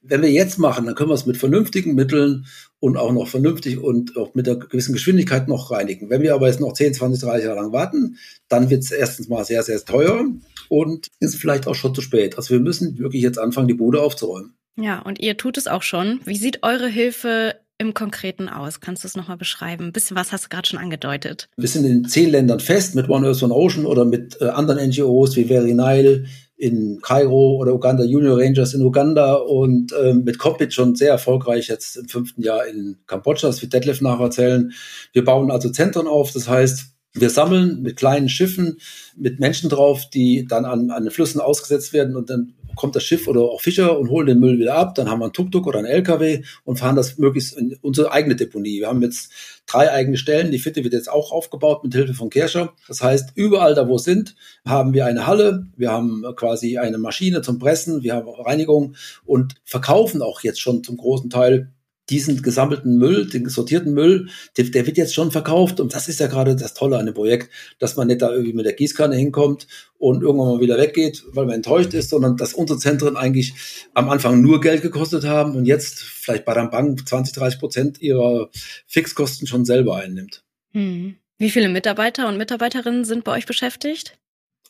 Wenn 0.03 0.23
wir 0.23 0.31
jetzt 0.31 0.59
machen, 0.59 0.85
dann 0.85 0.95
können 0.95 1.11
wir 1.11 1.15
es 1.15 1.27
mit 1.27 1.39
vernünftigen 1.39 1.95
Mitteln 1.95 2.47
und 2.79 2.99
auch 2.99 3.13
noch 3.13 3.27
vernünftig 3.27 3.79
und 3.79 4.17
auch 4.19 4.35
mit 4.35 4.47
einer 4.47 4.59
gewissen 4.59 4.93
Geschwindigkeit 4.93 5.49
noch 5.49 5.71
reinigen. 5.71 6.11
Wenn 6.11 6.21
wir 6.21 6.35
aber 6.35 6.49
jetzt 6.49 6.61
noch 6.61 6.75
10, 6.75 6.93
20, 6.93 7.23
30 7.23 7.47
Jahre 7.47 7.61
lang 7.61 7.73
warten, 7.73 8.19
dann 8.49 8.69
wird 8.69 8.83
es 8.83 8.91
erstens 8.91 9.29
mal 9.29 9.45
sehr, 9.45 9.63
sehr 9.63 9.83
teuer 9.83 10.27
und 10.69 11.09
ist 11.21 11.37
vielleicht 11.37 11.67
auch 11.67 11.75
schon 11.75 11.95
zu 11.95 12.03
spät. 12.03 12.37
Also 12.37 12.53
wir 12.53 12.61
müssen 12.61 12.99
wirklich 12.99 13.23
jetzt 13.23 13.39
anfangen, 13.39 13.69
die 13.69 13.75
Bude 13.75 14.03
aufzuräumen. 14.03 14.55
Ja, 14.77 15.01
und 15.01 15.21
ihr 15.21 15.37
tut 15.37 15.57
es 15.57 15.67
auch 15.67 15.83
schon. 15.83 16.21
Wie 16.25 16.37
sieht 16.37 16.63
eure 16.63 16.89
Hilfe 16.89 17.55
im 17.79 17.95
Konkreten 17.95 18.49
aus? 18.49 18.81
Kannst 18.81 19.05
du 19.05 19.09
es 19.09 19.17
nochmal 19.17 19.37
beschreiben? 19.37 19.87
Ein 19.87 19.93
bisschen 19.93 20.17
was 20.17 20.33
hast 20.33 20.45
du 20.45 20.49
gerade 20.49 20.69
schon 20.69 20.79
angedeutet. 20.79 21.49
Wir 21.57 21.69
sind 21.69 21.85
in 21.85 22.05
zehn 22.07 22.31
Ländern 22.31 22.61
fest 22.61 22.95
mit 22.95 23.09
One 23.09 23.27
Earth, 23.27 23.43
One 23.43 23.55
Ocean 23.55 23.87
oder 23.87 24.05
mit 24.05 24.41
äh, 24.41 24.47
anderen 24.47 24.89
NGOs 24.89 25.37
wie 25.37 25.45
Very 25.45 25.75
Nile, 25.75 26.25
in 26.57 27.01
Kairo 27.03 27.57
oder 27.57 27.75
Uganda 27.75 28.05
Junior 28.05 28.39
Rangers 28.39 28.75
in 28.75 28.83
Uganda 28.83 29.35
und 29.35 29.93
ähm, 30.01 30.23
mit 30.25 30.39
Cockpit 30.39 30.73
schon 30.73 30.95
sehr 30.95 31.11
erfolgreich 31.11 31.69
jetzt 31.69 31.97
im 31.97 32.09
fünften 32.09 32.43
Jahr 32.43 32.67
in 32.67 32.97
Kambodscha, 33.07 33.49
das 33.49 33.61
wird 33.61 33.73
Detlef 33.73 34.01
nacherzählen. 34.01 34.73
Wir 35.13 35.25
bauen 35.25 35.51
also 35.51 35.69
Zentren 35.71 36.07
auf, 36.07 36.33
das 36.33 36.49
heißt, 36.49 36.95
wir 37.15 37.31
sammeln 37.31 37.83
mit 37.83 37.97
kleinen 37.97 38.29
Schiffen, 38.29 38.79
mit 39.17 39.41
Menschen 39.41 39.69
drauf, 39.69 40.09
die 40.11 40.47
dann 40.49 40.65
an, 40.65 40.91
an 40.91 41.05
den 41.05 41.13
Flüssen 41.13 41.41
ausgesetzt 41.41 41.93
werden 41.93 42.17
und 42.17 42.31
dann 42.31 42.55
kommt 42.75 42.97
das 42.97 43.05
Schiff 43.05 43.29
oder 43.29 43.43
auch 43.43 43.61
Fischer 43.61 43.99
und 43.99 44.11
holen 44.11 44.27
den 44.27 44.41
Müll 44.41 44.59
wieder 44.59 44.75
ab. 44.75 44.95
Dann 44.95 45.11
haben 45.11 45.21
wir 45.21 45.27
einen 45.27 45.33
Tuk-Tuk 45.33 45.67
oder 45.67 45.79
einen 45.79 45.89
LKW 45.89 46.43
und 46.65 46.79
fahren 46.79 46.97
das 46.97 47.19
möglichst 47.19 47.57
in 47.57 47.77
unsere 47.83 48.13
eigene 48.13 48.37
Deponie. 48.37 48.81
Wir 48.81 48.89
haben 48.89 49.03
jetzt 49.03 49.33
drei 49.67 49.91
eigene 49.91 50.17
Stellen. 50.17 50.51
Die 50.51 50.59
vierte 50.59 50.85
wird 50.85 50.95
jetzt 50.95 51.11
auch 51.11 51.33
aufgebaut 51.33 51.85
mit 51.85 51.95
Hilfe 51.95 52.15
von 52.15 52.31
Kerscher. 52.31 52.73
Das 52.89 53.03
heißt, 53.03 53.33
überall 53.35 53.75
da, 53.75 53.89
wo 53.89 53.97
es 53.97 54.05
sind, 54.05 54.35
haben 54.65 54.93
wir 54.93 55.07
eine 55.07 55.27
Halle. 55.27 55.67
Wir 55.77 55.93
haben 55.93 56.25
quasi 56.37 56.79
eine 56.79 56.99
Maschine 56.99 57.43
zum 57.43 57.59
Pressen. 57.59 58.03
Wir 58.03 58.15
haben 58.15 58.29
Reinigung 58.29 58.95
und 59.25 59.55
verkaufen 59.65 60.23
auch 60.23 60.41
jetzt 60.43 60.61
schon 60.61 60.83
zum 60.85 60.97
großen 60.97 61.31
Teil 61.31 61.74
diesen 62.11 62.43
gesammelten 62.43 62.99
Müll, 62.99 63.29
den 63.29 63.49
sortierten 63.49 63.95
Müll, 63.95 64.29
der, 64.57 64.67
der, 64.67 64.87
wird 64.87 64.97
jetzt 64.97 65.15
schon 65.15 65.31
verkauft. 65.31 65.81
Und 65.81 65.95
das 65.95 66.09
ist 66.09 66.21
ja 66.21 66.27
gerade 66.27 66.55
das 66.55 66.75
Tolle 66.75 66.99
an 66.99 67.07
dem 67.07 67.15
Projekt, 67.15 67.51
dass 67.79 67.97
man 67.97 68.09
nicht 68.09 68.23
da 68.23 68.31
irgendwie 68.31 68.53
mit 68.53 68.67
der 68.67 68.75
Gießkanne 68.75 69.17
hinkommt 69.17 69.67
und 69.99 70.23
irgendwann 70.23 70.49
mal 70.49 70.61
wieder 70.61 70.79
weggeht, 70.79 71.25
weil 71.33 71.47
man 71.47 71.57
enttäuscht 71.57 71.95
ist, 71.95 72.11
sondern 72.11 72.37
dass 72.37 72.53
unsere 72.53 72.79
Zentren 72.79 73.17
eigentlich 73.17 73.55
am 73.95 74.11
Anfang 74.11 74.43
nur 74.43 74.61
Geld 74.61 74.83
gekostet 74.83 75.25
haben 75.25 75.57
und 75.57 75.65
jetzt 75.65 76.01
vielleicht 76.01 76.45
bei 76.45 76.55
der 76.55 76.67
Bank 76.67 77.09
20, 77.09 77.35
30 77.35 77.61
Prozent 77.61 78.03
ihrer 78.03 78.51
Fixkosten 78.87 79.47
schon 79.47 79.65
selber 79.65 79.97
einnimmt. 79.97 80.45
Hm. 80.73 81.17
Wie 81.39 81.51
viele 81.51 81.69
Mitarbeiter 81.69 82.29
und 82.29 82.37
Mitarbeiterinnen 82.37 83.05
sind 83.05 83.25
bei 83.25 83.33
euch 83.33 83.47
beschäftigt? 83.47 84.19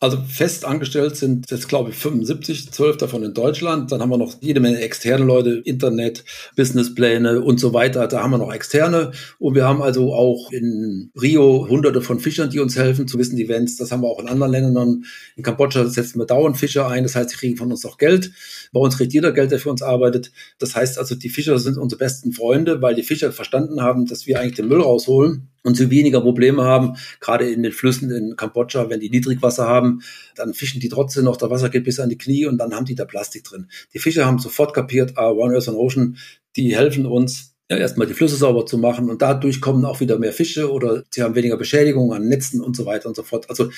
Also 0.05 0.19
fest 0.29 0.67
angestellt 0.67 1.17
sind 1.17 1.51
jetzt, 1.51 1.67
glaube 1.67 1.89
ich, 1.89 1.97
75, 1.97 2.71
12 2.71 2.99
davon 2.99 3.23
in 3.23 3.33
Deutschland. 3.33 3.91
Dann 3.91 4.03
haben 4.03 4.11
wir 4.11 4.19
noch 4.19 4.35
jede 4.43 4.61
Menge 4.61 4.79
externe 4.83 5.25
Leute, 5.25 5.62
Internet, 5.65 6.27
Businesspläne 6.56 7.41
und 7.41 7.59
so 7.59 7.73
weiter. 7.73 8.06
Da 8.06 8.23
haben 8.23 8.33
wir 8.33 8.37
noch 8.37 8.53
externe. 8.53 9.12
Und 9.39 9.55
wir 9.55 9.65
haben 9.65 9.81
also 9.81 10.12
auch 10.12 10.53
in 10.53 11.11
Rio 11.19 11.67
hunderte 11.71 12.03
von 12.03 12.21
Fischern, 12.21 12.51
die 12.51 12.61
uns 12.61 12.77
helfen 12.77 13.09
zu 13.09 13.17
gewissen 13.17 13.39
Events. 13.39 13.79
Das 13.79 13.93
haben 13.93 14.03
wir 14.03 14.09
auch 14.09 14.21
in 14.21 14.29
anderen 14.29 14.53
Ländern. 14.53 15.05
In 15.37 15.43
Kambodscha 15.43 15.87
setzen 15.87 16.19
wir 16.19 16.27
dauernd 16.27 16.59
Fischer 16.59 16.87
ein. 16.87 17.05
Das 17.05 17.17
heißt, 17.17 17.31
sie 17.31 17.37
kriegen 17.37 17.56
von 17.56 17.71
uns 17.71 17.87
auch 17.87 17.97
Geld. 17.97 18.31
Bei 18.75 18.81
uns 18.81 18.99
kriegt 18.99 19.15
jeder 19.15 19.33
Geld, 19.33 19.53
der 19.53 19.59
für 19.59 19.71
uns 19.71 19.81
arbeitet. 19.81 20.33
Das 20.59 20.77
heißt 20.77 20.99
also, 20.99 21.15
die 21.15 21.31
Fischer 21.31 21.59
sind 21.59 21.79
unsere 21.79 21.99
besten 21.99 22.35
Freunde, 22.35 22.83
weil 22.83 22.95
die 22.95 23.05
Fischer 23.05 23.33
verstanden 23.33 23.81
haben, 23.81 24.05
dass 24.05 24.27
wir 24.27 24.39
eigentlich 24.39 24.56
den 24.56 24.69
Müll 24.69 24.83
rausholen 24.83 25.49
und 25.64 25.76
sie 25.76 25.90
weniger 25.90 26.20
Probleme 26.20 26.62
haben, 26.62 26.96
gerade 27.20 27.50
in 27.50 27.62
den 27.62 27.72
Flüssen 27.72 28.11
in 28.11 28.37
Kambodscha, 28.37 28.90
wenn 28.90 29.00
die 29.00 29.11
Niedrigwasser 29.11 29.66
haben, 29.66 30.02
dann 30.37 30.55
fischen 30.55 30.81
die 30.81 30.88
trotzdem 30.88 31.24
noch, 31.24 31.36
das 31.36 31.50
Wasser 31.50 31.70
geht 31.70 31.84
bis 31.84 31.98
an 31.98 32.10
die 32.10 32.19
Knie 32.19 32.46
und 32.46 32.58
dann 32.58 32.74
haben 32.74 32.84
die 32.84 32.94
da 32.94 33.05
Plastik 33.05 33.44
drin. 33.44 33.69
Die 33.93 33.98
Fischer 33.98 34.27
haben 34.27 34.39
sofort 34.39 34.74
kapiert, 34.74 35.15
ah, 35.17 35.31
One 35.31 35.55
Earth 35.55 35.69
and 35.69 35.79
Ocean, 35.79 36.19
die 36.56 36.77
helfen 36.77 37.06
uns, 37.06 37.55
ja, 37.70 37.79
erstmal 37.79 38.06
die 38.06 38.12
Flüsse 38.12 38.36
sauber 38.36 38.67
zu 38.67 38.77
machen 38.77 39.08
und 39.08 39.22
dadurch 39.22 39.62
kommen 39.62 39.86
auch 39.86 40.00
wieder 40.00 40.19
mehr 40.19 40.34
Fische 40.34 40.70
oder 40.70 41.03
sie 41.10 41.22
haben 41.22 41.34
weniger 41.34 41.56
Beschädigungen 41.56 42.15
an 42.15 42.29
Netzen 42.29 42.60
und 42.60 42.77
so 42.77 42.84
weiter 42.84 43.08
und 43.08 43.17
so 43.17 43.22
fort. 43.22 43.48
Also 43.48 43.70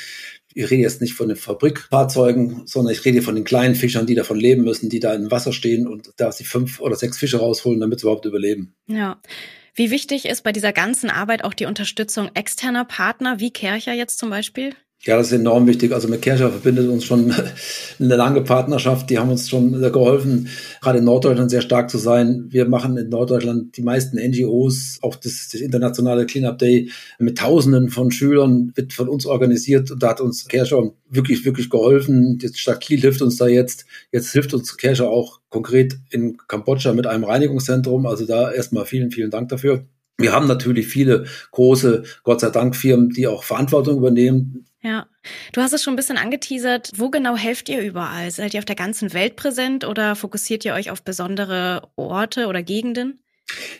ich 0.55 0.71
rede 0.71 0.83
jetzt 0.83 1.01
nicht 1.01 1.15
von 1.15 1.29
den 1.29 1.37
Fabrikfahrzeugen, 1.37 2.63
sondern 2.67 2.93
ich 2.93 3.05
rede 3.05 3.23
von 3.23 3.37
den 3.37 3.45
kleinen 3.45 3.77
Fischern, 3.77 4.07
die 4.07 4.17
davon 4.17 4.41
leben 4.41 4.65
müssen, 4.65 4.89
die 4.89 4.99
da 4.99 5.15
im 5.15 5.31
Wasser 5.31 5.53
stehen 5.53 5.87
und 5.87 6.15
da 6.17 6.33
sie 6.33 6.45
fünf 6.45 6.81
oder 6.81 6.97
sechs 6.97 7.17
Fische 7.19 7.39
rausholen, 7.39 7.79
damit 7.79 8.01
sie 8.01 8.07
überhaupt 8.07 8.25
überleben. 8.25 8.75
Ja. 8.89 9.21
Wie 9.79 9.91
wichtig 9.91 10.25
ist 10.25 10.43
bei 10.43 10.53
dieser 10.53 10.73
ganzen 10.73 11.11
Arbeit 11.11 11.45
auch 11.45 11.53
die 11.53 11.67
Unterstützung 11.67 12.31
externer 12.35 12.87
Partner, 12.87 13.41
wie 13.41 13.53
Kercher 13.53 13.93
jetzt 13.93 14.19
zum 14.19 14.31
Beispiel? 14.31 14.75
Ja, 15.03 15.17
das 15.17 15.29
ist 15.29 15.39
enorm 15.39 15.69
wichtig. 15.69 15.93
Also 15.93 16.09
mit 16.09 16.23
Kerscher 16.23 16.51
verbindet 16.51 16.89
uns 16.89 17.05
schon 17.05 17.33
eine 18.01 18.17
lange 18.17 18.41
Partnerschaft. 18.41 19.09
Die 19.09 19.19
haben 19.19 19.31
uns 19.31 19.49
schon 19.49 19.81
geholfen, 19.81 20.49
gerade 20.81 20.99
in 20.99 21.05
Norddeutschland 21.05 21.51
sehr 21.51 21.61
stark 21.61 21.91
zu 21.91 21.99
sein. 21.99 22.47
Wir 22.49 22.67
machen 22.67 22.97
in 22.97 23.09
Norddeutschland 23.09 23.77
die 23.77 23.83
meisten 23.83 24.19
NGOs, 24.19 24.99
auch 25.03 25.15
das, 25.15 25.49
das 25.53 25.61
internationale 25.61 26.27
Cleanup 26.27 26.59
Day 26.59 26.91
mit 27.21 27.39
Tausenden 27.39 27.91
von 27.91 28.11
Schülern 28.11 28.73
wird 28.75 28.93
von 28.93 29.09
uns 29.09 29.27
organisiert. 29.27 29.93
Und 29.93 30.03
da 30.03 30.09
hat 30.09 30.21
uns 30.21 30.49
Kerscher 30.49 30.91
wirklich, 31.09 31.45
wirklich 31.45 31.71
geholfen. 31.71 32.39
Die 32.39 32.49
Stadt 32.49 32.81
Kiel 32.81 33.01
hilft 33.01 33.23
uns 33.23 33.37
da 33.37 33.47
jetzt. 33.47 33.87
Jetzt 34.11 34.33
hilft 34.33 34.55
uns 34.55 34.77
Kerscher 34.77 35.09
auch 35.09 35.41
konkret 35.51 35.97
in 36.11 36.37
Kambodscha 36.49 36.93
mit 36.95 37.07
einem 37.07 37.23
Reinigungszentrum. 37.23 38.07
Also 38.07 38.27
da 38.27 38.51
erstmal 38.51 38.87
vielen, 38.87 39.13
vielen 39.13 39.31
Dank 39.31 39.51
dafür. 39.51 39.85
Wir 40.19 40.33
haben 40.33 40.47
natürlich 40.47 40.87
viele 40.87 41.27
große, 41.51 42.05
Gott 42.23 42.41
sei 42.41 42.49
Dank, 42.51 42.75
Firmen, 42.75 43.11
die 43.11 43.27
auch 43.27 43.45
Verantwortung 43.45 43.99
übernehmen. 43.99 44.65
Ja, 44.87 45.09
du 45.53 45.63
hast 45.63 45.73
es 45.73 45.83
schon 45.83 45.95
ein 45.95 45.97
bisschen 45.97 46.17
angeteasert. 46.17 46.93
Wo 46.95 47.11
genau 47.11 47.37
helft 47.37 47.69
ihr 47.69 47.81
überall? 47.81 48.31
Seid 48.31 48.55
ihr 48.55 48.61
auf 48.61 48.65
der 48.65 48.77
ganzen 48.77 49.13
Welt 49.15 49.35
präsent 49.35 49.85
oder 49.85 50.15
fokussiert 50.15 50.65
ihr 50.65 50.75
euch 50.75 50.93
auf 50.93 51.03
besondere 51.03 51.91
Orte 51.97 52.47
oder 52.47 52.63
Gegenden? 52.63 53.19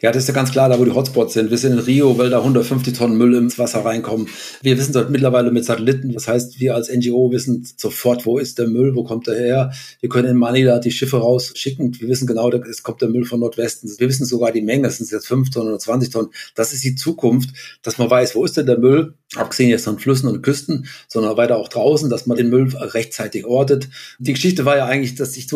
Ja, 0.01 0.13
das 0.13 0.23
ist 0.23 0.29
ja 0.29 0.35
ganz 0.35 0.53
klar, 0.53 0.69
da 0.69 0.79
wo 0.79 0.85
die 0.85 0.93
Hotspots 0.93 1.35
sind. 1.35 1.51
Wir 1.51 1.59
sind 1.59 1.73
in 1.73 1.79
Rio, 1.81 2.17
weil 2.19 2.31
da 2.31 2.39
150 2.39 2.97
Tonnen 2.97 3.19
Müll 3.19 3.35
ins 3.35 3.59
Wasser 3.59 3.85
reinkommen. 3.85 4.29
Wir 4.63 4.79
wissen 4.79 4.93
dort 4.93 5.11
mittlerweile 5.11 5.51
mit 5.51 5.65
Satelliten. 5.65 6.13
Das 6.13 6.29
heißt, 6.29 6.61
wir 6.61 6.77
als 6.77 6.89
NGO 6.89 7.33
wissen 7.33 7.67
sofort, 7.77 8.27
wo 8.27 8.39
ist 8.39 8.61
der 8.61 8.69
Müll, 8.69 8.95
wo 8.95 9.03
kommt 9.03 9.27
er 9.27 9.35
her. 9.35 9.73
Wir 10.01 10.09
können 10.09 10.29
in 10.29 10.37
Manila 10.37 10.79
die 10.79 10.93
Schiffe 10.93 11.17
rausschicken. 11.19 11.99
Wir 12.01 12.09
wissen 12.09 12.29
genau, 12.29 12.49
es 12.53 12.85
kommt 12.85 13.03
der 13.03 13.09
Müll 13.09 13.25
von 13.25 13.41
Nordwesten. 13.41 13.91
Wir 13.99 14.09
wissen 14.09 14.25
sogar 14.25 14.53
die 14.53 14.63
Menge, 14.63 14.89
sind 14.91 15.07
es 15.07 15.11
jetzt 15.11 15.27
5 15.27 15.51
Tonnen 15.51 15.71
oder 15.71 15.81
20 15.81 16.11
Tonnen. 16.11 16.29
Das 16.55 16.73
ist 16.73 16.85
die 16.85 16.95
Zukunft, 16.95 17.51
dass 17.83 17.99
man 17.99 18.09
weiß, 18.09 18.37
wo 18.37 18.45
ist 18.45 18.57
denn 18.57 18.67
der 18.67 18.79
Müll, 18.79 19.15
abgesehen 19.35 19.69
jetzt 19.69 19.85
von 19.85 19.99
Flüssen 19.99 20.29
und 20.29 20.43
Küsten, 20.43 20.87
sondern 21.09 21.37
weiter 21.37 21.57
auch 21.57 21.69
draußen, 21.69 22.09
dass 22.09 22.27
man 22.27 22.37
den 22.37 22.51
Müll 22.51 22.73
rechtzeitig 22.77 23.45
ortet. 23.45 23.89
Die 24.21 24.33
Geschichte 24.33 24.65
war 24.65 24.77
ja 24.77 24.87
eigentlich, 24.87 25.17
dass 25.17 25.37
ich 25.37 25.49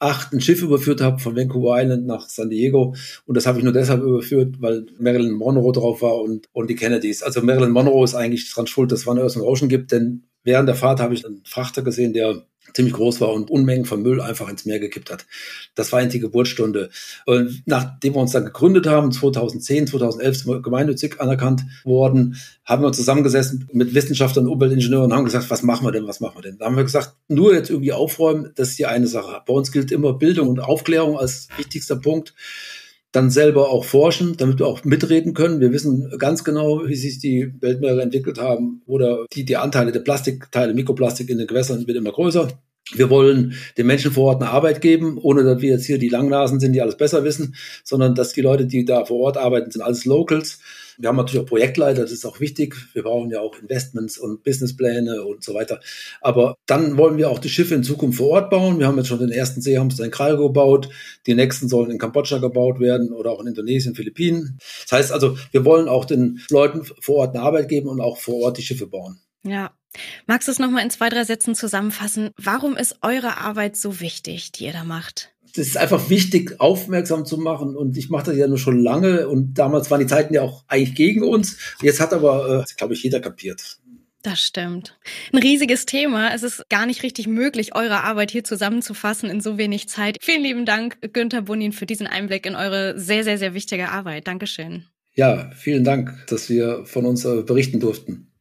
2008 0.00 0.32
ein 0.32 0.40
Schiff 0.40 0.62
überführt 0.62 1.00
habe 1.00 1.18
von 1.18 1.36
Vancouver 1.36 1.80
Island 1.80 2.06
nach 2.06 2.28
San 2.28 2.50
Diego 2.50 2.94
und 3.24 3.34
das 3.36 3.46
habe 3.46 3.58
ich 3.58 3.64
nur 3.64 3.72
deshalb 3.72 4.02
überführt, 4.02 4.56
weil 4.60 4.86
Marilyn 4.98 5.32
Monroe 5.32 5.72
drauf 5.72 6.02
war 6.02 6.20
und, 6.20 6.48
und 6.52 6.68
die 6.68 6.74
Kennedys. 6.74 7.22
Also 7.22 7.42
Marilyn 7.42 7.70
Monroe 7.70 8.04
ist 8.04 8.14
eigentlich 8.14 8.52
dran 8.52 8.66
schuld, 8.66 8.92
dass 8.92 9.06
es 9.06 9.08
and 9.08 9.44
Ocean 9.44 9.68
gibt, 9.68 9.92
denn 9.92 10.24
während 10.44 10.68
der 10.68 10.76
Fahrt 10.76 11.00
habe 11.00 11.14
ich 11.14 11.24
einen 11.24 11.42
Frachter 11.44 11.82
gesehen, 11.82 12.12
der 12.12 12.42
ziemlich 12.74 12.94
groß 12.94 13.20
war 13.20 13.32
und 13.32 13.50
Unmengen 13.50 13.84
von 13.84 14.02
Müll 14.02 14.20
einfach 14.20 14.48
ins 14.48 14.64
Meer 14.64 14.80
gekippt 14.80 15.10
hat. 15.10 15.26
Das 15.74 15.92
war 15.92 16.04
die 16.04 16.20
Geburtsstunde. 16.20 16.90
Und 17.24 17.62
nachdem 17.66 18.14
wir 18.14 18.20
uns 18.20 18.32
dann 18.32 18.44
gegründet 18.44 18.86
haben, 18.86 19.12
2010, 19.12 19.86
2011 19.88 20.36
sind 20.36 20.46
wir 20.48 20.62
gemeinnützig 20.62 21.20
anerkannt 21.20 21.64
worden, 21.84 22.36
haben 22.64 22.82
wir 22.82 22.92
zusammengesessen 22.92 23.68
mit 23.72 23.94
Wissenschaftlern 23.94 24.46
und 24.46 24.52
Umweltingenieuren 24.52 25.10
und 25.10 25.16
haben 25.16 25.24
gesagt, 25.24 25.50
was 25.50 25.62
machen 25.62 25.86
wir 25.86 25.92
denn, 25.92 26.06
was 26.06 26.20
machen 26.20 26.36
wir 26.36 26.42
denn? 26.42 26.58
Da 26.58 26.66
haben 26.66 26.76
wir 26.76 26.84
gesagt, 26.84 27.14
nur 27.28 27.54
jetzt 27.54 27.70
irgendwie 27.70 27.92
aufräumen, 27.92 28.52
das 28.56 28.70
ist 28.70 28.78
die 28.78 28.86
eine 28.86 29.06
Sache. 29.06 29.42
Bei 29.46 29.52
uns 29.52 29.72
gilt 29.72 29.92
immer 29.92 30.12
Bildung 30.14 30.48
und 30.48 30.60
Aufklärung 30.60 31.18
als 31.18 31.48
wichtigster 31.56 31.96
Punkt 31.96 32.34
dann 33.12 33.30
selber 33.30 33.70
auch 33.70 33.84
forschen, 33.84 34.36
damit 34.36 34.58
wir 34.58 34.66
auch 34.66 34.84
mitreden 34.84 35.32
können. 35.32 35.60
Wir 35.60 35.72
wissen 35.72 36.12
ganz 36.18 36.44
genau, 36.44 36.86
wie 36.86 36.96
sich 36.96 37.18
die 37.18 37.52
Weltmeere 37.60 38.02
entwickelt 38.02 38.38
haben 38.38 38.82
oder 38.86 39.24
die, 39.32 39.44
die 39.44 39.56
Anteile 39.56 39.92
der 39.92 40.00
Plastikteile, 40.00 40.74
Mikroplastik 40.74 41.30
in 41.30 41.38
den 41.38 41.46
Gewässern 41.46 41.86
wird 41.86 41.96
immer 41.96 42.12
größer. 42.12 42.48
Wir 42.94 43.10
wollen 43.10 43.54
den 43.76 43.86
Menschen 43.86 44.12
vor 44.12 44.26
Ort 44.26 44.42
eine 44.42 44.50
Arbeit 44.50 44.80
geben, 44.80 45.18
ohne 45.20 45.42
dass 45.42 45.60
wir 45.60 45.70
jetzt 45.70 45.86
hier 45.86 45.98
die 45.98 46.08
Langnasen 46.08 46.60
sind, 46.60 46.72
die 46.72 46.82
alles 46.82 46.96
besser 46.96 47.24
wissen, 47.24 47.56
sondern 47.82 48.14
dass 48.14 48.32
die 48.32 48.42
Leute, 48.42 48.66
die 48.66 48.84
da 48.84 49.04
vor 49.04 49.18
Ort 49.18 49.36
arbeiten, 49.36 49.70
sind 49.70 49.82
alles 49.82 50.04
Locals. 50.04 50.60
Wir 50.98 51.08
haben 51.08 51.16
natürlich 51.16 51.42
auch 51.42 51.48
Projektleiter, 51.48 52.02
das 52.02 52.12
ist 52.12 52.24
auch 52.24 52.40
wichtig. 52.40 52.74
Wir 52.92 53.02
brauchen 53.02 53.30
ja 53.30 53.40
auch 53.40 53.58
Investments 53.58 54.18
und 54.18 54.42
Businesspläne 54.42 55.24
und 55.24 55.44
so 55.44 55.54
weiter. 55.54 55.80
Aber 56.20 56.56
dann 56.66 56.96
wollen 56.96 57.18
wir 57.18 57.30
auch 57.30 57.38
die 57.38 57.48
Schiffe 57.48 57.74
in 57.74 57.82
Zukunft 57.82 58.18
vor 58.18 58.30
Ort 58.30 58.50
bauen. 58.50 58.78
Wir 58.78 58.86
haben 58.86 58.96
jetzt 58.96 59.08
schon 59.08 59.18
den 59.18 59.30
ersten 59.30 59.60
Seehamster 59.60 60.04
in 60.04 60.10
Kral 60.10 60.36
gebaut. 60.36 60.88
Die 61.26 61.34
nächsten 61.34 61.68
sollen 61.68 61.90
in 61.90 61.98
Kambodscha 61.98 62.38
gebaut 62.38 62.80
werden 62.80 63.12
oder 63.12 63.30
auch 63.30 63.40
in 63.40 63.48
Indonesien, 63.48 63.94
Philippinen. 63.94 64.58
Das 64.82 64.92
heißt 64.98 65.12
also, 65.12 65.36
wir 65.52 65.64
wollen 65.64 65.88
auch 65.88 66.04
den 66.04 66.40
Leuten 66.50 66.84
vor 66.84 67.16
Ort 67.16 67.34
eine 67.34 67.44
Arbeit 67.44 67.68
geben 67.68 67.88
und 67.88 68.00
auch 68.00 68.18
vor 68.18 68.36
Ort 68.36 68.58
die 68.58 68.62
Schiffe 68.62 68.86
bauen. 68.86 69.20
Ja. 69.42 69.72
Magst 70.26 70.48
du 70.48 70.52
es 70.52 70.58
nochmal 70.58 70.82
in 70.82 70.90
zwei, 70.90 71.08
drei 71.08 71.24
Sätzen 71.24 71.54
zusammenfassen? 71.54 72.30
Warum 72.36 72.76
ist 72.76 72.96
eure 73.02 73.38
Arbeit 73.38 73.76
so 73.76 74.00
wichtig, 74.00 74.52
die 74.52 74.64
ihr 74.64 74.72
da 74.72 74.84
macht? 74.84 75.32
Das 75.56 75.66
ist 75.66 75.76
einfach 75.76 76.10
wichtig, 76.10 76.60
aufmerksam 76.60 77.24
zu 77.24 77.38
machen. 77.38 77.76
Und 77.76 77.96
ich 77.96 78.10
mache 78.10 78.26
das 78.26 78.36
ja 78.36 78.46
nur 78.46 78.58
schon 78.58 78.80
lange. 78.80 79.28
Und 79.28 79.54
damals 79.54 79.90
waren 79.90 80.00
die 80.00 80.06
Zeiten 80.06 80.34
ja 80.34 80.42
auch 80.42 80.64
eigentlich 80.68 80.94
gegen 80.94 81.22
uns. 81.22 81.56
Jetzt 81.82 82.00
hat 82.00 82.12
aber, 82.12 82.64
äh, 82.68 82.74
glaube 82.76 82.94
ich, 82.94 83.02
jeder 83.02 83.20
kapiert. 83.20 83.78
Das 84.22 84.40
stimmt. 84.40 84.98
Ein 85.32 85.38
riesiges 85.38 85.86
Thema. 85.86 86.34
Es 86.34 86.42
ist 86.42 86.68
gar 86.68 86.84
nicht 86.86 87.04
richtig 87.04 87.28
möglich, 87.28 87.76
eure 87.76 88.02
Arbeit 88.02 88.32
hier 88.32 88.42
zusammenzufassen 88.42 89.30
in 89.30 89.40
so 89.40 89.56
wenig 89.56 89.88
Zeit. 89.88 90.16
Vielen 90.20 90.42
lieben 90.42 90.66
Dank, 90.66 90.98
Günther 91.12 91.42
Bonin, 91.42 91.72
für 91.72 91.86
diesen 91.86 92.08
Einblick 92.08 92.44
in 92.44 92.56
eure 92.56 92.98
sehr, 92.98 93.22
sehr, 93.22 93.38
sehr 93.38 93.54
wichtige 93.54 93.90
Arbeit. 93.90 94.26
Dankeschön. 94.26 94.86
Ja, 95.14 95.50
vielen 95.54 95.84
Dank, 95.84 96.26
dass 96.26 96.50
wir 96.50 96.84
von 96.86 97.06
uns 97.06 97.24
äh, 97.24 97.42
berichten 97.42 97.78
durften. 97.78 98.32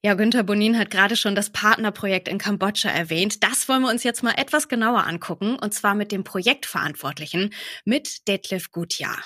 Ja, 0.00 0.14
Günther 0.14 0.44
Bonin 0.44 0.78
hat 0.78 0.90
gerade 0.90 1.16
schon 1.16 1.34
das 1.34 1.50
Partnerprojekt 1.50 2.28
in 2.28 2.38
Kambodscha 2.38 2.88
erwähnt. 2.88 3.42
Das 3.42 3.68
wollen 3.68 3.82
wir 3.82 3.90
uns 3.90 4.04
jetzt 4.04 4.22
mal 4.22 4.34
etwas 4.36 4.68
genauer 4.68 5.04
angucken, 5.04 5.56
und 5.56 5.74
zwar 5.74 5.96
mit 5.96 6.12
dem 6.12 6.22
Projektverantwortlichen, 6.22 7.52
mit 7.84 8.28
Detlef 8.28 8.70
Gutjahr. 8.70 9.18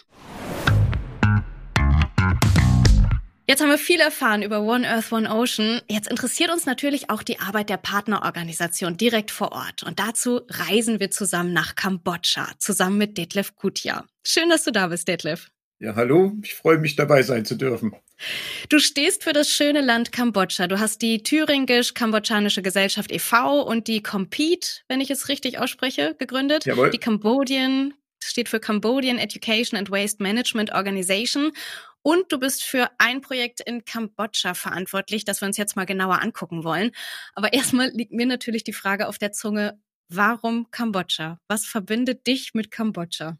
Jetzt 3.46 3.60
haben 3.60 3.68
wir 3.68 3.76
viel 3.76 4.00
erfahren 4.00 4.40
über 4.40 4.62
One 4.62 4.88
Earth, 4.88 5.12
One 5.12 5.30
Ocean. 5.30 5.82
Jetzt 5.90 6.08
interessiert 6.08 6.50
uns 6.50 6.64
natürlich 6.64 7.10
auch 7.10 7.22
die 7.22 7.38
Arbeit 7.38 7.68
der 7.68 7.76
Partnerorganisation 7.76 8.96
direkt 8.96 9.30
vor 9.30 9.52
Ort. 9.52 9.82
Und 9.82 9.98
dazu 9.98 10.40
reisen 10.48 11.00
wir 11.00 11.10
zusammen 11.10 11.52
nach 11.52 11.74
Kambodscha, 11.74 12.48
zusammen 12.58 12.96
mit 12.96 13.18
Detlef 13.18 13.56
Gutjahr. 13.56 14.06
Schön, 14.24 14.48
dass 14.48 14.64
du 14.64 14.70
da 14.70 14.86
bist, 14.86 15.06
Detlef. 15.06 15.51
Ja, 15.82 15.96
hallo. 15.96 16.32
Ich 16.44 16.54
freue 16.54 16.78
mich, 16.78 16.94
dabei 16.94 17.24
sein 17.24 17.44
zu 17.44 17.56
dürfen. 17.56 17.96
Du 18.68 18.78
stehst 18.78 19.24
für 19.24 19.32
das 19.32 19.48
schöne 19.48 19.80
Land 19.80 20.12
Kambodscha. 20.12 20.68
Du 20.68 20.78
hast 20.78 21.02
die 21.02 21.24
Thüringisch-Kambodschanische 21.24 22.62
Gesellschaft 22.62 23.10
e.V. 23.10 23.62
und 23.62 23.88
die 23.88 24.00
Compete, 24.00 24.82
wenn 24.86 25.00
ich 25.00 25.10
es 25.10 25.28
richtig 25.28 25.58
ausspreche, 25.58 26.14
gegründet. 26.20 26.66
Jawohl. 26.66 26.90
Die 26.90 26.98
Cambodian 26.98 27.94
steht 28.22 28.48
für 28.48 28.60
Cambodian 28.60 29.18
Education 29.18 29.76
and 29.76 29.90
Waste 29.90 30.22
Management 30.22 30.72
Organization. 30.72 31.50
Und 32.02 32.30
du 32.30 32.38
bist 32.38 32.62
für 32.62 32.88
ein 32.98 33.20
Projekt 33.20 33.60
in 33.60 33.84
Kambodscha 33.84 34.54
verantwortlich, 34.54 35.24
das 35.24 35.40
wir 35.40 35.48
uns 35.48 35.56
jetzt 35.56 35.74
mal 35.74 35.84
genauer 35.84 36.22
angucken 36.22 36.62
wollen. 36.62 36.92
Aber 37.34 37.52
erstmal 37.52 37.88
liegt 37.88 38.12
mir 38.12 38.26
natürlich 38.26 38.62
die 38.62 38.72
Frage 38.72 39.08
auf 39.08 39.18
der 39.18 39.32
Zunge, 39.32 39.80
warum 40.16 40.70
Kambodscha? 40.70 41.38
Was 41.48 41.64
verbindet 41.64 42.26
dich 42.26 42.54
mit 42.54 42.70
Kambodscha? 42.70 43.38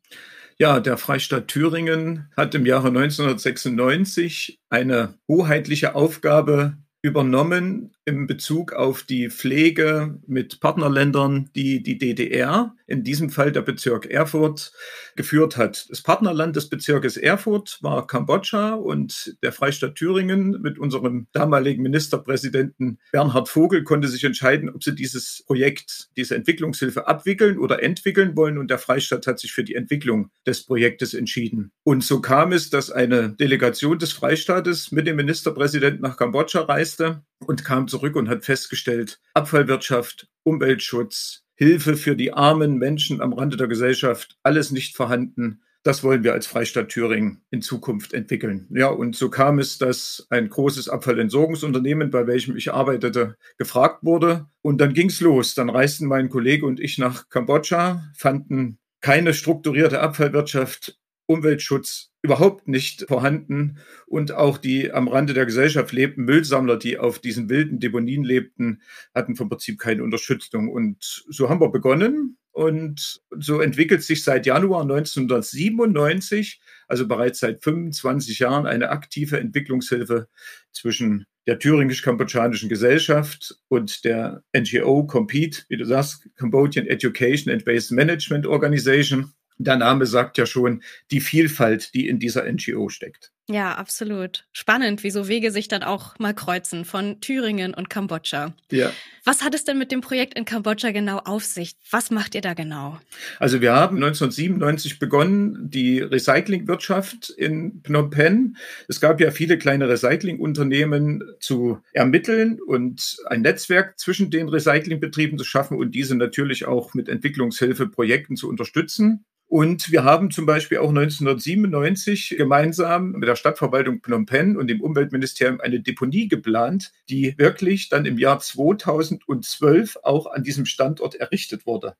Ja, 0.59 0.81
der 0.81 0.97
Freistaat 0.97 1.49
Thüringen 1.49 2.31
hat 2.37 2.55
im 2.55 2.67
Jahre 2.67 2.88
1996 2.88 4.61
eine 4.71 5.19
hoheitliche 5.29 5.95
Aufgabe 5.95 6.76
übernommen 7.02 7.93
im 8.04 8.26
Bezug 8.26 8.73
auf 8.73 9.04
die 9.04 9.30
Pflege 9.30 10.18
mit 10.26 10.61
Partnerländern, 10.61 11.50
die 11.54 11.82
die 11.82 11.99
DDR, 11.99 12.75
in 12.87 13.04
diesem 13.04 13.30
Fall 13.30 13.52
der 13.52 13.62
Bezirk 13.62 14.06
Erfurt, 14.06 14.73
geführt 15.14 15.56
hat. 15.56 15.87
Das 15.88 16.02
Partnerland 16.02 16.56
des 16.56 16.68
Bezirkes 16.68 17.16
Erfurt 17.16 17.78
war 17.80 18.06
Kambodscha 18.06 18.75
und 18.75 19.37
der 19.42 19.52
Freistaat 19.52 19.94
Thüringen 19.94 20.61
mit 20.61 20.78
unserem 20.78 21.26
damaligen 21.32 21.82
Ministerpräsidenten 21.82 22.99
Bernhard 23.12 23.49
Vogel 23.49 23.85
konnte 23.85 24.09
sich 24.09 24.25
entscheiden, 24.25 24.71
ob 24.71 24.82
sie 24.82 24.94
dieses 24.94 25.44
Projekt, 25.47 26.09
diese 26.16 26.35
Entwicklungshilfe 26.35 27.06
abwickeln 27.06 27.59
oder 27.59 27.82
entwickeln 27.82 28.37
wollen 28.37 28.59
und 28.59 28.71
der 28.71 28.78
Freistaat 28.78 29.26
hat 29.26 29.38
sich 29.38 29.52
für 29.52 29.64
die 29.64 29.75
Entwicklung 29.75 30.30
des 30.47 30.64
Projektes 30.64 31.14
entschieden. 31.14 31.71
Und 31.85 32.02
so 32.02 32.21
kam 32.21 32.52
es, 32.52 32.71
dass 32.71 32.90
eine 32.90 33.30
Delegation 33.30 33.99
des 33.99 34.12
Freistaates 34.12 34.90
mit 34.90 35.06
dem 35.06 35.16
Ministerpräsidenten 35.16 36.02
nach 36.02 36.16
Kambodscha 36.16 36.62
reiste 36.62 37.23
und 37.49 37.64
kam 37.64 37.88
zurück 37.88 38.16
und 38.16 38.28
hat 38.28 38.44
festgestellt, 38.44 39.20
Abfallwirtschaft, 39.34 40.28
Umweltschutz, 40.44 41.44
Hilfe 41.54 41.96
für 41.96 42.16
die 42.16 42.32
armen 42.32 42.78
Menschen 42.78 43.20
am 43.20 43.32
Rande 43.32 43.56
der 43.56 43.68
Gesellschaft, 43.68 44.37
alles 44.42 44.70
nicht 44.70 44.96
vorhanden. 44.96 45.62
Das 45.84 46.04
wollen 46.04 46.22
wir 46.22 46.32
als 46.32 46.46
Freistaat 46.46 46.90
Thüringen 46.90 47.42
in 47.50 47.61
Zukunft 47.61 48.14
entwickeln. 48.14 48.68
Ja, 48.70 48.88
und 48.88 49.16
so 49.16 49.30
kam 49.30 49.58
es, 49.58 49.78
dass 49.78 50.26
ein 50.30 50.49
großes 50.49 50.88
Abfallentsorgungsunternehmen, 50.88 52.11
bei 52.11 52.26
welchem 52.28 52.56
ich 52.56 52.72
arbeitete, 52.72 53.37
gefragt 53.58 54.04
wurde. 54.04 54.46
Und 54.62 54.80
dann 54.80 54.94
ging's 54.94 55.20
los. 55.20 55.54
Dann 55.54 55.70
reisten 55.70 56.06
mein 56.06 56.28
Kollege 56.28 56.66
und 56.66 56.78
ich 56.78 56.99
nach 56.99 57.28
Kambodscha, 57.30 58.04
fanden 58.16 58.78
keine 59.00 59.34
strukturierte 59.34 60.00
Abfallwirtschaft, 60.00 60.99
Umweltschutz 61.26 62.12
überhaupt 62.23 62.69
nicht 62.69 63.07
vorhanden 63.09 63.79
und 64.07 64.33
auch 64.33 64.59
die 64.59 64.93
am 64.93 65.09
Rande 65.09 65.35
der 65.35 65.47
Gesellschaft 65.47 65.93
lebten 65.93 66.25
Müllsammler, 66.25 66.76
die 66.76 66.99
auf 66.99 67.19
diesen 67.19 67.49
wilden 67.49 67.81
Deponien 67.81 68.25
lebten, 68.25 68.83
hatten 69.14 69.35
vom 69.35 69.49
Prinzip 69.49 69.79
keine 69.79 70.05
Unterstützung. 70.05 70.71
Und 70.71 71.25
so 71.29 71.49
haben 71.49 71.61
wir 71.61 71.71
begonnen 71.71 72.38
und 72.52 73.23
so 73.31 73.61
entwickelt 73.61 74.02
sich 74.02 74.23
seit 74.23 74.47
Januar 74.47 74.83
1997, 74.83 76.61
also 76.87 77.09
bereits 77.09 77.41
seit 77.41 77.64
25 77.64 78.38
Jahren, 78.38 78.67
eine 78.67 78.91
aktive 78.91 79.41
Entwicklungshilfe 79.41 80.29
zwischen 80.71 81.26
der 81.47 81.59
thüringisch-kambodschanischen 81.59 82.69
Gesellschaft 82.69 83.57
und 83.69 84.05
der 84.05 84.45
NGO 84.57 85.07
Compete, 85.07 85.62
wie 85.69 85.76
du 85.76 85.85
sagst, 85.85 86.29
Cambodian 86.37 86.87
Education 86.87 87.52
and 87.52 87.67
Waste 87.67 87.95
Management 87.95 88.47
Organization 88.47 89.33
der 89.64 89.76
Name 89.76 90.07
sagt 90.07 90.38
ja 90.38 90.47
schon 90.47 90.83
die 91.11 91.21
Vielfalt, 91.21 91.95
die 91.95 92.09
in 92.09 92.19
dieser 92.19 92.50
NGO 92.50 92.88
steckt. 92.88 93.33
Ja, 93.49 93.75
absolut. 93.75 94.47
Spannend, 94.52 95.02
wie 95.02 95.11
so 95.11 95.26
Wege 95.26 95.50
sich 95.50 95.66
dann 95.66 95.83
auch 95.83 96.16
mal 96.19 96.33
kreuzen 96.33 96.85
von 96.85 97.21
Thüringen 97.21 97.75
und 97.75 97.90
Kambodscha. 97.90 98.54
Ja. 98.71 98.92
Was 99.25 99.42
hat 99.42 99.54
es 99.54 99.64
denn 99.64 99.78
mit 99.78 99.90
dem 99.90 100.00
Projekt 100.00 100.35
in 100.38 100.45
Kambodscha 100.45 100.92
genau 100.92 101.19
auf 101.19 101.45
sich? 101.45 101.75
Was 101.90 102.12
macht 102.12 102.37
ihr 102.37 102.40
da 102.40 102.54
genau? 102.54 103.00
Also 103.40 103.61
wir 103.61 103.73
haben 103.73 103.97
1997 103.97 105.00
begonnen, 105.00 105.69
die 105.69 106.00
Recyclingwirtschaft 106.00 107.31
in 107.31 107.83
Phnom 107.85 108.11
Penh. 108.11 108.57
Es 108.88 109.00
gab 109.00 109.21
ja 109.21 109.33
viele 109.33 109.59
kleine 109.59 109.88
Recyclingunternehmen 109.88 111.23
zu 111.40 111.81
ermitteln 111.92 112.61
und 112.61 113.16
ein 113.26 113.42
Netzwerk 113.42 113.99
zwischen 113.99 114.31
den 114.31 114.49
Recyclingbetrieben 114.49 115.37
zu 115.37 115.45
schaffen 115.45 115.76
und 115.76 115.97
diese 115.97 116.14
natürlich 116.14 116.64
auch 116.64 116.95
mit 116.95 117.09
Entwicklungshilfe 117.09 117.88
Projekten 117.88 118.37
zu 118.37 118.49
unterstützen. 118.49 119.25
Und 119.52 119.92
wir 119.92 120.02
haben 120.02 120.30
zum 120.30 120.47
Beispiel 120.47 120.78
auch 120.78 120.88
1997 120.88 122.37
gemeinsam 122.38 123.11
mit 123.11 123.28
der 123.28 123.37
Stadtverwaltung 123.37 124.00
Phnom 124.02 124.25
Penh 124.25 124.56
und 124.56 124.68
dem 124.68 124.80
Umweltministerium 124.80 125.61
eine 125.61 125.78
Deponie 125.78 126.26
geplant, 126.26 126.90
die 127.11 127.35
wirklich 127.37 127.90
dann 127.90 128.06
im 128.06 128.16
Jahr 128.16 128.38
2012 128.38 129.99
auch 130.04 130.25
an 130.25 130.42
diesem 130.42 130.64
Standort 130.64 131.16
errichtet 131.16 131.66
wurde. 131.66 131.97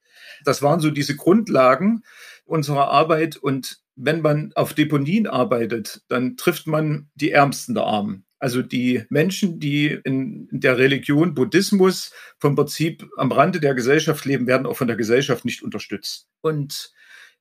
Das 0.47 0.63
waren 0.63 0.81
so 0.81 0.91
diese 0.91 1.15
Grundlagen 1.15 2.05
unserer 2.47 2.89
Arbeit. 2.89 3.37
Und 3.37 3.83
wenn 3.97 4.23
man 4.23 4.55
auf 4.55 4.73
Deponien 4.73 5.27
arbeitet, 5.27 6.01
dann 6.09 6.39
trifft 6.39 6.67
man 6.67 7.11
die 7.17 7.33
Ärmsten 7.33 7.75
der 7.75 7.85
Armen. 7.85 8.25
Also 8.39 8.63
die 8.63 9.05
Menschen, 9.11 9.61
die 9.61 9.89
in 10.05 10.49
der 10.51 10.79
Religion 10.79 11.35
Buddhismus 11.35 12.13
vom 12.39 12.57
Prinzip 12.57 13.07
am 13.19 13.31
Rande 13.31 13.61
der 13.61 13.75
Gesellschaft 13.75 14.25
leben, 14.25 14.47
werden 14.47 14.67
auch 14.67 14.79
von 14.79 14.89
der 14.89 14.97
Gesellschaft 14.97 15.45
nicht 15.45 15.63
unterstützt. 15.63 16.31
Und 16.41 16.95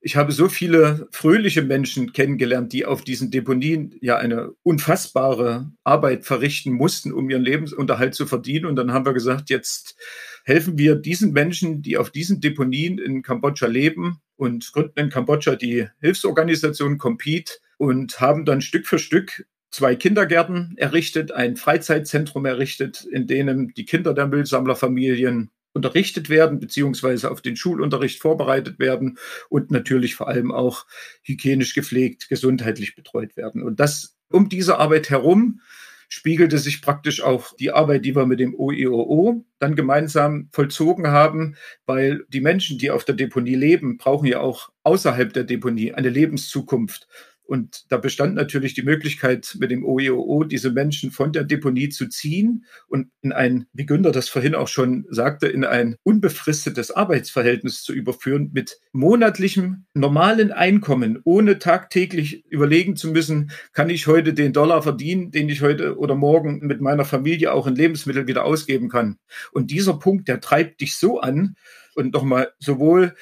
ich 0.04 0.16
habe 0.16 0.32
so 0.32 0.48
viele 0.48 1.06
fröhliche 1.12 1.62
Menschen 1.62 2.12
kennengelernt, 2.12 2.72
die 2.72 2.84
auf 2.84 3.02
diesen 3.02 3.30
Deponien 3.30 3.94
ja 4.00 4.16
eine 4.16 4.52
unfassbare 4.64 5.70
Arbeit 5.84 6.24
verrichten 6.26 6.72
mussten, 6.72 7.12
um 7.12 7.30
ihren 7.30 7.42
Lebensunterhalt 7.42 8.14
zu 8.16 8.26
verdienen. 8.26 8.66
Und 8.66 8.74
dann 8.74 8.92
haben 8.92 9.06
wir 9.06 9.12
gesagt, 9.12 9.48
jetzt 9.48 9.96
helfen 10.44 10.76
wir 10.76 10.96
diesen 10.96 11.32
Menschen, 11.32 11.82
die 11.82 11.96
auf 11.96 12.10
diesen 12.10 12.40
Deponien 12.40 12.98
in 12.98 13.22
Kambodscha 13.22 13.68
leben 13.68 14.18
und 14.34 14.72
gründen 14.72 14.98
in 14.98 15.08
Kambodscha 15.08 15.54
die 15.54 15.86
Hilfsorganisation 16.00 16.98
Compete 16.98 17.54
und 17.78 18.20
haben 18.20 18.44
dann 18.44 18.60
Stück 18.60 18.88
für 18.88 18.98
Stück 18.98 19.46
zwei 19.70 19.94
Kindergärten 19.94 20.74
errichtet, 20.78 21.30
ein 21.30 21.56
Freizeitzentrum 21.56 22.44
errichtet, 22.44 23.06
in 23.10 23.28
denen 23.28 23.68
die 23.74 23.84
Kinder 23.84 24.14
der 24.14 24.26
Müllsammlerfamilien 24.26 25.50
unterrichtet 25.74 26.28
werden, 26.28 26.60
beziehungsweise 26.60 27.30
auf 27.30 27.40
den 27.40 27.56
Schulunterricht 27.56 28.20
vorbereitet 28.20 28.78
werden 28.78 29.18
und 29.48 29.70
natürlich 29.70 30.14
vor 30.14 30.28
allem 30.28 30.52
auch 30.52 30.86
hygienisch 31.22 31.74
gepflegt, 31.74 32.28
gesundheitlich 32.28 32.94
betreut 32.94 33.36
werden. 33.36 33.62
Und 33.62 33.80
das 33.80 34.16
um 34.30 34.48
diese 34.48 34.78
Arbeit 34.78 35.10
herum 35.10 35.60
spiegelte 36.08 36.58
sich 36.58 36.82
praktisch 36.82 37.22
auch 37.22 37.56
die 37.56 37.70
Arbeit, 37.70 38.04
die 38.04 38.14
wir 38.14 38.26
mit 38.26 38.38
dem 38.38 38.54
OIOO 38.54 39.46
dann 39.58 39.76
gemeinsam 39.76 40.50
vollzogen 40.52 41.06
haben, 41.06 41.56
weil 41.86 42.26
die 42.28 42.42
Menschen, 42.42 42.76
die 42.76 42.90
auf 42.90 43.06
der 43.06 43.14
Deponie 43.14 43.54
leben, 43.54 43.96
brauchen 43.96 44.26
ja 44.26 44.40
auch 44.40 44.70
außerhalb 44.82 45.32
der 45.32 45.44
Deponie 45.44 45.94
eine 45.94 46.10
Lebenszukunft. 46.10 47.08
Und 47.52 47.84
da 47.90 47.98
bestand 47.98 48.34
natürlich 48.34 48.72
die 48.72 48.82
Möglichkeit, 48.82 49.58
mit 49.60 49.70
dem 49.70 49.84
OEOO 49.84 50.44
diese 50.44 50.70
Menschen 50.70 51.10
von 51.10 51.34
der 51.34 51.44
Deponie 51.44 51.90
zu 51.90 52.08
ziehen 52.08 52.64
und 52.88 53.10
in 53.20 53.30
ein, 53.34 53.66
wie 53.74 53.84
Günther 53.84 54.10
das 54.10 54.30
vorhin 54.30 54.54
auch 54.54 54.68
schon 54.68 55.04
sagte, 55.10 55.48
in 55.48 55.66
ein 55.66 55.96
unbefristetes 56.02 56.92
Arbeitsverhältnis 56.92 57.82
zu 57.82 57.92
überführen 57.92 58.52
mit 58.54 58.80
monatlichem 58.92 59.84
normalen 59.92 60.50
Einkommen, 60.50 61.20
ohne 61.24 61.58
tagtäglich 61.58 62.46
überlegen 62.46 62.96
zu 62.96 63.08
müssen, 63.08 63.50
kann 63.74 63.90
ich 63.90 64.06
heute 64.06 64.32
den 64.32 64.54
Dollar 64.54 64.80
verdienen, 64.80 65.30
den 65.30 65.50
ich 65.50 65.60
heute 65.60 65.98
oder 65.98 66.14
morgen 66.14 66.60
mit 66.60 66.80
meiner 66.80 67.04
Familie 67.04 67.52
auch 67.52 67.66
in 67.66 67.76
Lebensmittel 67.76 68.26
wieder 68.26 68.46
ausgeben 68.46 68.88
kann. 68.88 69.18
Und 69.52 69.70
dieser 69.70 69.98
Punkt, 69.98 70.26
der 70.26 70.40
treibt 70.40 70.80
dich 70.80 70.96
so 70.96 71.20
an 71.20 71.56
und 71.94 72.14
nochmal 72.14 72.54
sowohl 72.60 73.14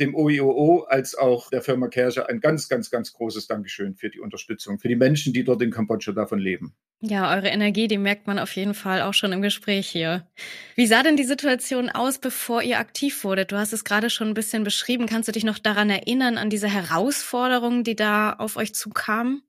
dem 0.00 0.14
OIOO 0.14 0.84
als 0.88 1.14
auch 1.14 1.50
der 1.50 1.62
Firma 1.62 1.88
Kercher 1.88 2.28
ein 2.28 2.40
ganz, 2.40 2.68
ganz, 2.68 2.90
ganz 2.90 3.12
großes 3.12 3.46
Dankeschön 3.46 3.94
für 3.94 4.10
die 4.10 4.20
Unterstützung, 4.20 4.78
für 4.78 4.88
die 4.88 4.96
Menschen, 4.96 5.32
die 5.32 5.44
dort 5.44 5.62
in 5.62 5.70
Kambodscha 5.70 6.12
davon 6.12 6.38
leben. 6.38 6.74
Ja, 7.00 7.34
eure 7.34 7.48
Energie, 7.48 7.86
die 7.86 7.98
merkt 7.98 8.26
man 8.26 8.38
auf 8.38 8.56
jeden 8.56 8.74
Fall 8.74 9.02
auch 9.02 9.12
schon 9.12 9.32
im 9.32 9.42
Gespräch 9.42 9.88
hier. 9.88 10.26
Wie 10.74 10.86
sah 10.86 11.02
denn 11.02 11.16
die 11.16 11.24
Situation 11.24 11.90
aus, 11.90 12.18
bevor 12.18 12.62
ihr 12.62 12.78
aktiv 12.78 13.24
wurdet? 13.24 13.52
Du 13.52 13.56
hast 13.56 13.72
es 13.72 13.84
gerade 13.84 14.10
schon 14.10 14.28
ein 14.28 14.34
bisschen 14.34 14.64
beschrieben. 14.64 15.06
Kannst 15.06 15.28
du 15.28 15.32
dich 15.32 15.44
noch 15.44 15.58
daran 15.58 15.90
erinnern, 15.90 16.38
an 16.38 16.50
diese 16.50 16.68
Herausforderungen, 16.68 17.84
die 17.84 17.94
da 17.94 18.32
auf 18.32 18.56
euch 18.56 18.74
zukamen? 18.74 19.42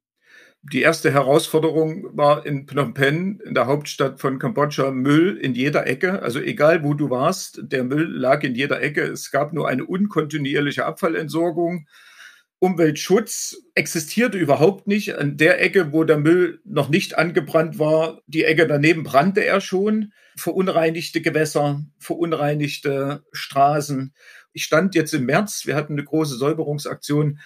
Die 0.71 0.81
erste 0.81 1.11
Herausforderung 1.13 2.07
war 2.17 2.45
in 2.45 2.65
Phnom 2.65 2.95
Penh, 2.95 3.39
in 3.45 3.53
der 3.53 3.67
Hauptstadt 3.67 4.19
von 4.19 4.39
Kambodscha, 4.39 4.89
Müll 4.89 5.37
in 5.37 5.53
jeder 5.53 5.85
Ecke. 5.85 6.23
Also 6.23 6.39
egal 6.39 6.83
wo 6.83 6.95
du 6.95 7.11
warst, 7.11 7.59
der 7.61 7.83
Müll 7.83 8.07
lag 8.07 8.41
in 8.43 8.55
jeder 8.55 8.81
Ecke. 8.81 9.01
Es 9.03 9.29
gab 9.29 9.53
nur 9.53 9.67
eine 9.67 9.85
unkontinuierliche 9.85 10.85
Abfallentsorgung. 10.85 11.87
Umweltschutz 12.57 13.57
existierte 13.75 14.39
überhaupt 14.39 14.87
nicht. 14.87 15.19
An 15.19 15.37
der 15.37 15.61
Ecke, 15.61 15.93
wo 15.93 16.03
der 16.03 16.17
Müll 16.17 16.61
noch 16.63 16.89
nicht 16.89 17.15
angebrannt 17.15 17.77
war, 17.77 18.21
die 18.25 18.43
Ecke 18.43 18.65
daneben 18.65 19.03
brannte 19.03 19.45
er 19.45 19.61
schon. 19.61 20.13
Verunreinigte 20.35 21.21
Gewässer, 21.21 21.85
verunreinigte 21.99 23.23
Straßen. 23.33 24.15
Ich 24.51 24.63
stand 24.63 24.95
jetzt 24.95 25.13
im 25.13 25.25
März, 25.25 25.67
wir 25.67 25.75
hatten 25.75 25.93
eine 25.93 26.03
große 26.05 26.37
Säuberungsaktion 26.37 27.39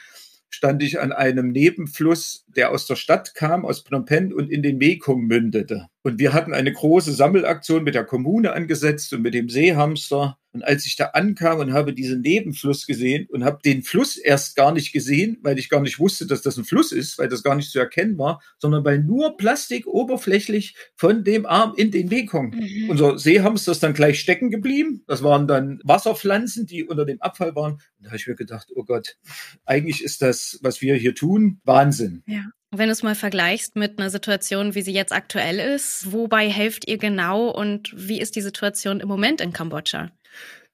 stand 0.50 0.82
ich 0.82 1.00
an 1.00 1.12
einem 1.12 1.52
Nebenfluss, 1.52 2.46
der 2.48 2.72
aus 2.72 2.88
der 2.88 2.96
Stadt 2.96 3.36
kam, 3.36 3.66
aus 3.66 3.82
Phnom 3.82 4.06
Penh 4.06 4.34
und 4.34 4.50
in 4.50 4.64
den 4.64 4.78
Mekong 4.78 5.26
mündete. 5.26 5.88
Und 6.02 6.18
wir 6.18 6.34
hatten 6.34 6.54
eine 6.54 6.74
große 6.74 7.14
Sammelaktion 7.14 7.84
mit 7.84 7.94
der 7.94 8.06
Kommune 8.06 8.54
angesetzt 8.54 9.14
und 9.14 9.22
mit 9.22 9.36
dem 9.36 9.50
Seehamster. 9.50 10.39
Und 10.52 10.64
als 10.64 10.86
ich 10.86 10.96
da 10.96 11.06
ankam 11.14 11.60
und 11.60 11.74
habe 11.74 11.94
diesen 11.94 12.22
Nebenfluss 12.22 12.88
gesehen 12.88 13.28
und 13.30 13.44
habe 13.44 13.60
den 13.64 13.84
Fluss 13.84 14.18
erst 14.18 14.56
gar 14.56 14.72
nicht 14.72 14.92
gesehen, 14.92 15.38
weil 15.44 15.60
ich 15.60 15.70
gar 15.70 15.82
nicht 15.82 16.00
wusste, 16.00 16.26
dass 16.26 16.42
das 16.42 16.58
ein 16.58 16.64
Fluss 16.64 16.92
ist, 16.92 17.20
weil 17.20 17.28
das 17.28 17.44
gar 17.44 17.56
nicht 17.56 17.70
zu 17.70 17.78
erkennen 17.78 18.18
war, 18.18 18.42
sondern 18.58 18.84
weil 18.84 19.00
nur 19.00 19.38
Plastik 19.38 19.86
oberflächlich 19.86 20.76
von 20.96 21.24
dem 21.24 21.46
Arm 21.46 21.74
in 21.78 21.92
den 21.92 22.08
Mekong. 22.08 22.52
Mhm. 22.52 22.90
Unser 22.90 23.20
Seehamster 23.20 23.74
ist 23.74 23.84
dann 23.84 23.94
gleich 23.94 24.20
stecken 24.20 24.50
geblieben. 24.50 25.04
Das 25.08 25.22
waren 25.22 25.48
dann 25.48 25.80
Wasserpflanzen, 25.84 26.66
die 26.66 26.84
unter 26.84 27.06
dem 27.06 27.22
Abfall 27.22 27.56
waren. 27.56 27.74
Und 27.74 27.82
da 28.00 28.08
habe 28.08 28.18
ich 28.18 28.28
mir 28.28 28.36
gedacht, 28.36 28.70
oh 28.76 28.84
Gott, 28.84 29.18
eigentlich 29.66 30.04
ist 30.04 30.22
das, 30.22 30.60
was 30.64 30.82
wir 30.82 30.96
hier 30.96 31.14
tun, 31.14 31.62
Wahnsinn. 31.64 32.24
Ja. 32.26 32.46
Wenn 32.72 32.88
du 32.88 32.92
es 32.92 33.02
mal 33.02 33.16
vergleichst 33.16 33.76
mit 33.76 33.98
einer 33.98 34.12
Situation, 34.12 34.76
wie 34.76 34.84
sie 34.84 34.94
jetzt 34.94 35.12
aktuell 35.12 35.58
ist, 35.58 36.12
wobei 36.12 36.50
helft 36.50 36.88
ihr 36.88 37.00
genau 37.00 37.50
und 37.50 37.92
wie 37.96 38.22
ist 38.22 38.36
die 38.36 38.42
Situation 38.42 39.00
im 39.00 39.08
Moment 39.08 39.42
in 39.42 39.54
Kambodscha? 39.54 40.12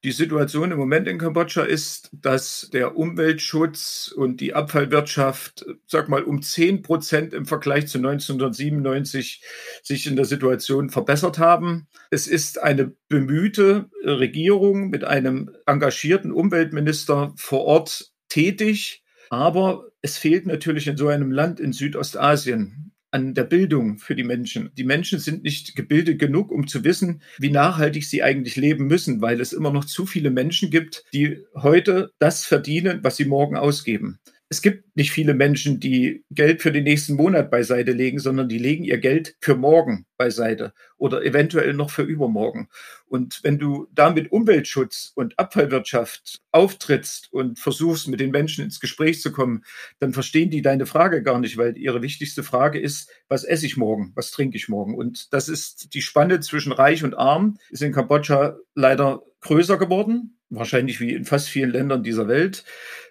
Die 0.03 0.12
Situation 0.12 0.71
im 0.71 0.77
Moment 0.77 1.08
in 1.08 1.17
Kambodscha 1.17 1.63
ist, 1.63 2.12
dass 2.12 2.69
der 2.71 2.95
Umweltschutz 2.95 4.13
und 4.15 4.39
die 4.39 4.53
Abfallwirtschaft, 4.53 5.65
sag 5.88 6.10
mal, 6.10 6.23
um 6.23 6.43
zehn 6.43 6.84
Prozent 6.84 7.34
im 7.34 7.47
Vergleich 7.47 7.88
zu 7.88 7.97
1997 7.97 9.43
sich 9.81 10.05
in 10.05 10.15
der 10.15 10.25
Situation 10.25 10.91
verbessert 10.91 11.39
haben. 11.39 11.88
Es 12.12 12.27
ist 12.27 12.62
eine 12.62 12.93
bemühte 13.08 13.89
Regierung 14.03 14.89
mit 14.89 15.03
einem 15.03 15.49
engagierten 15.65 16.31
Umweltminister 16.31 17.34
vor 17.36 17.65
Ort 17.65 18.12
tätig. 18.29 19.03
Aber 19.31 19.88
es 20.03 20.19
fehlt 20.19 20.45
natürlich 20.45 20.88
in 20.88 20.97
so 20.97 21.08
einem 21.08 21.31
Land 21.31 21.60
in 21.60 21.73
Südostasien 21.73 22.84
an 23.11 23.33
der 23.33 23.43
Bildung 23.43 23.97
für 23.97 24.15
die 24.15 24.23
Menschen. 24.23 24.71
Die 24.77 24.83
Menschen 24.83 25.19
sind 25.19 25.43
nicht 25.43 25.75
gebildet 25.75 26.19
genug, 26.19 26.51
um 26.51 26.67
zu 26.67 26.83
wissen, 26.83 27.21
wie 27.37 27.51
nachhaltig 27.51 28.05
sie 28.05 28.23
eigentlich 28.23 28.55
leben 28.55 28.87
müssen, 28.87 29.21
weil 29.21 29.39
es 29.39 29.53
immer 29.53 29.71
noch 29.71 29.85
zu 29.85 30.05
viele 30.05 30.31
Menschen 30.31 30.69
gibt, 30.69 31.05
die 31.13 31.45
heute 31.55 32.11
das 32.19 32.45
verdienen, 32.45 32.99
was 33.03 33.17
sie 33.17 33.25
morgen 33.25 33.55
ausgeben 33.55 34.19
es 34.49 34.62
gibt 34.62 34.95
nicht 34.95 35.12
viele 35.12 35.34
Menschen, 35.34 35.79
die 35.79 36.23
Geld 36.29 36.62
für 36.62 36.71
den 36.71 36.84
nächsten 36.84 37.15
Monat 37.15 37.49
beiseite 37.49 37.93
legen, 37.93 38.19
sondern 38.19 38.47
die 38.47 38.60
legen 38.60 38.84
ihr 38.84 38.99
Geld 38.99 39.36
für 39.41 39.55
morgen 39.55 40.05
beiseite 40.17 40.73
oder 40.97 41.23
eventuell 41.23 41.73
noch 41.73 41.89
für 41.89 42.03
übermorgen. 42.03 42.69
Und 43.08 43.39
wenn 43.43 43.58
du 43.58 43.88
damit 43.91 44.31
Umweltschutz 44.31 45.12
und 45.15 45.39
Abfallwirtschaft 45.39 46.41
auftrittst 46.51 47.34
und 47.34 47.60
versuchst, 47.60 48.08
mit 48.08 48.19
den 48.19 48.29
Menschen 48.31 48.63
ins 48.63 48.79
Gespräch 48.79 49.19
zu 49.19 49.31
kommen, 49.31 49.63
dann 49.99 50.13
verstehen 50.13 50.51
die 50.51 50.62
deine 50.62 50.86
Frage 50.86 51.23
gar 51.23 51.39
nicht, 51.39 51.58
weil 51.58 51.75
ihre 51.77 52.03
wichtigste 52.03 52.43
Frage 52.43 52.79
ist, 52.79 53.10
was 53.27 53.43
esse 53.43 53.65
ich 53.65 53.77
morgen? 53.77 54.12
Was 54.15 54.29
trinke 54.29 54.58
ich 54.58 54.69
morgen? 54.69 54.95
Und 54.95 55.34
das 55.34 55.49
ist 55.49 55.93
die 55.95 56.01
Spanne 56.01 56.39
zwischen 56.39 56.71
reich 56.71 57.03
und 57.03 57.15
arm, 57.15 57.58
ist 57.71 57.81
in 57.81 57.93
Kambodscha 57.93 58.58
leider 58.75 59.23
größer 59.41 59.77
geworden 59.77 60.36
wahrscheinlich 60.55 60.99
wie 60.99 61.13
in 61.13 61.25
fast 61.25 61.49
vielen 61.49 61.71
Ländern 61.71 62.03
dieser 62.03 62.27
Welt. 62.27 62.63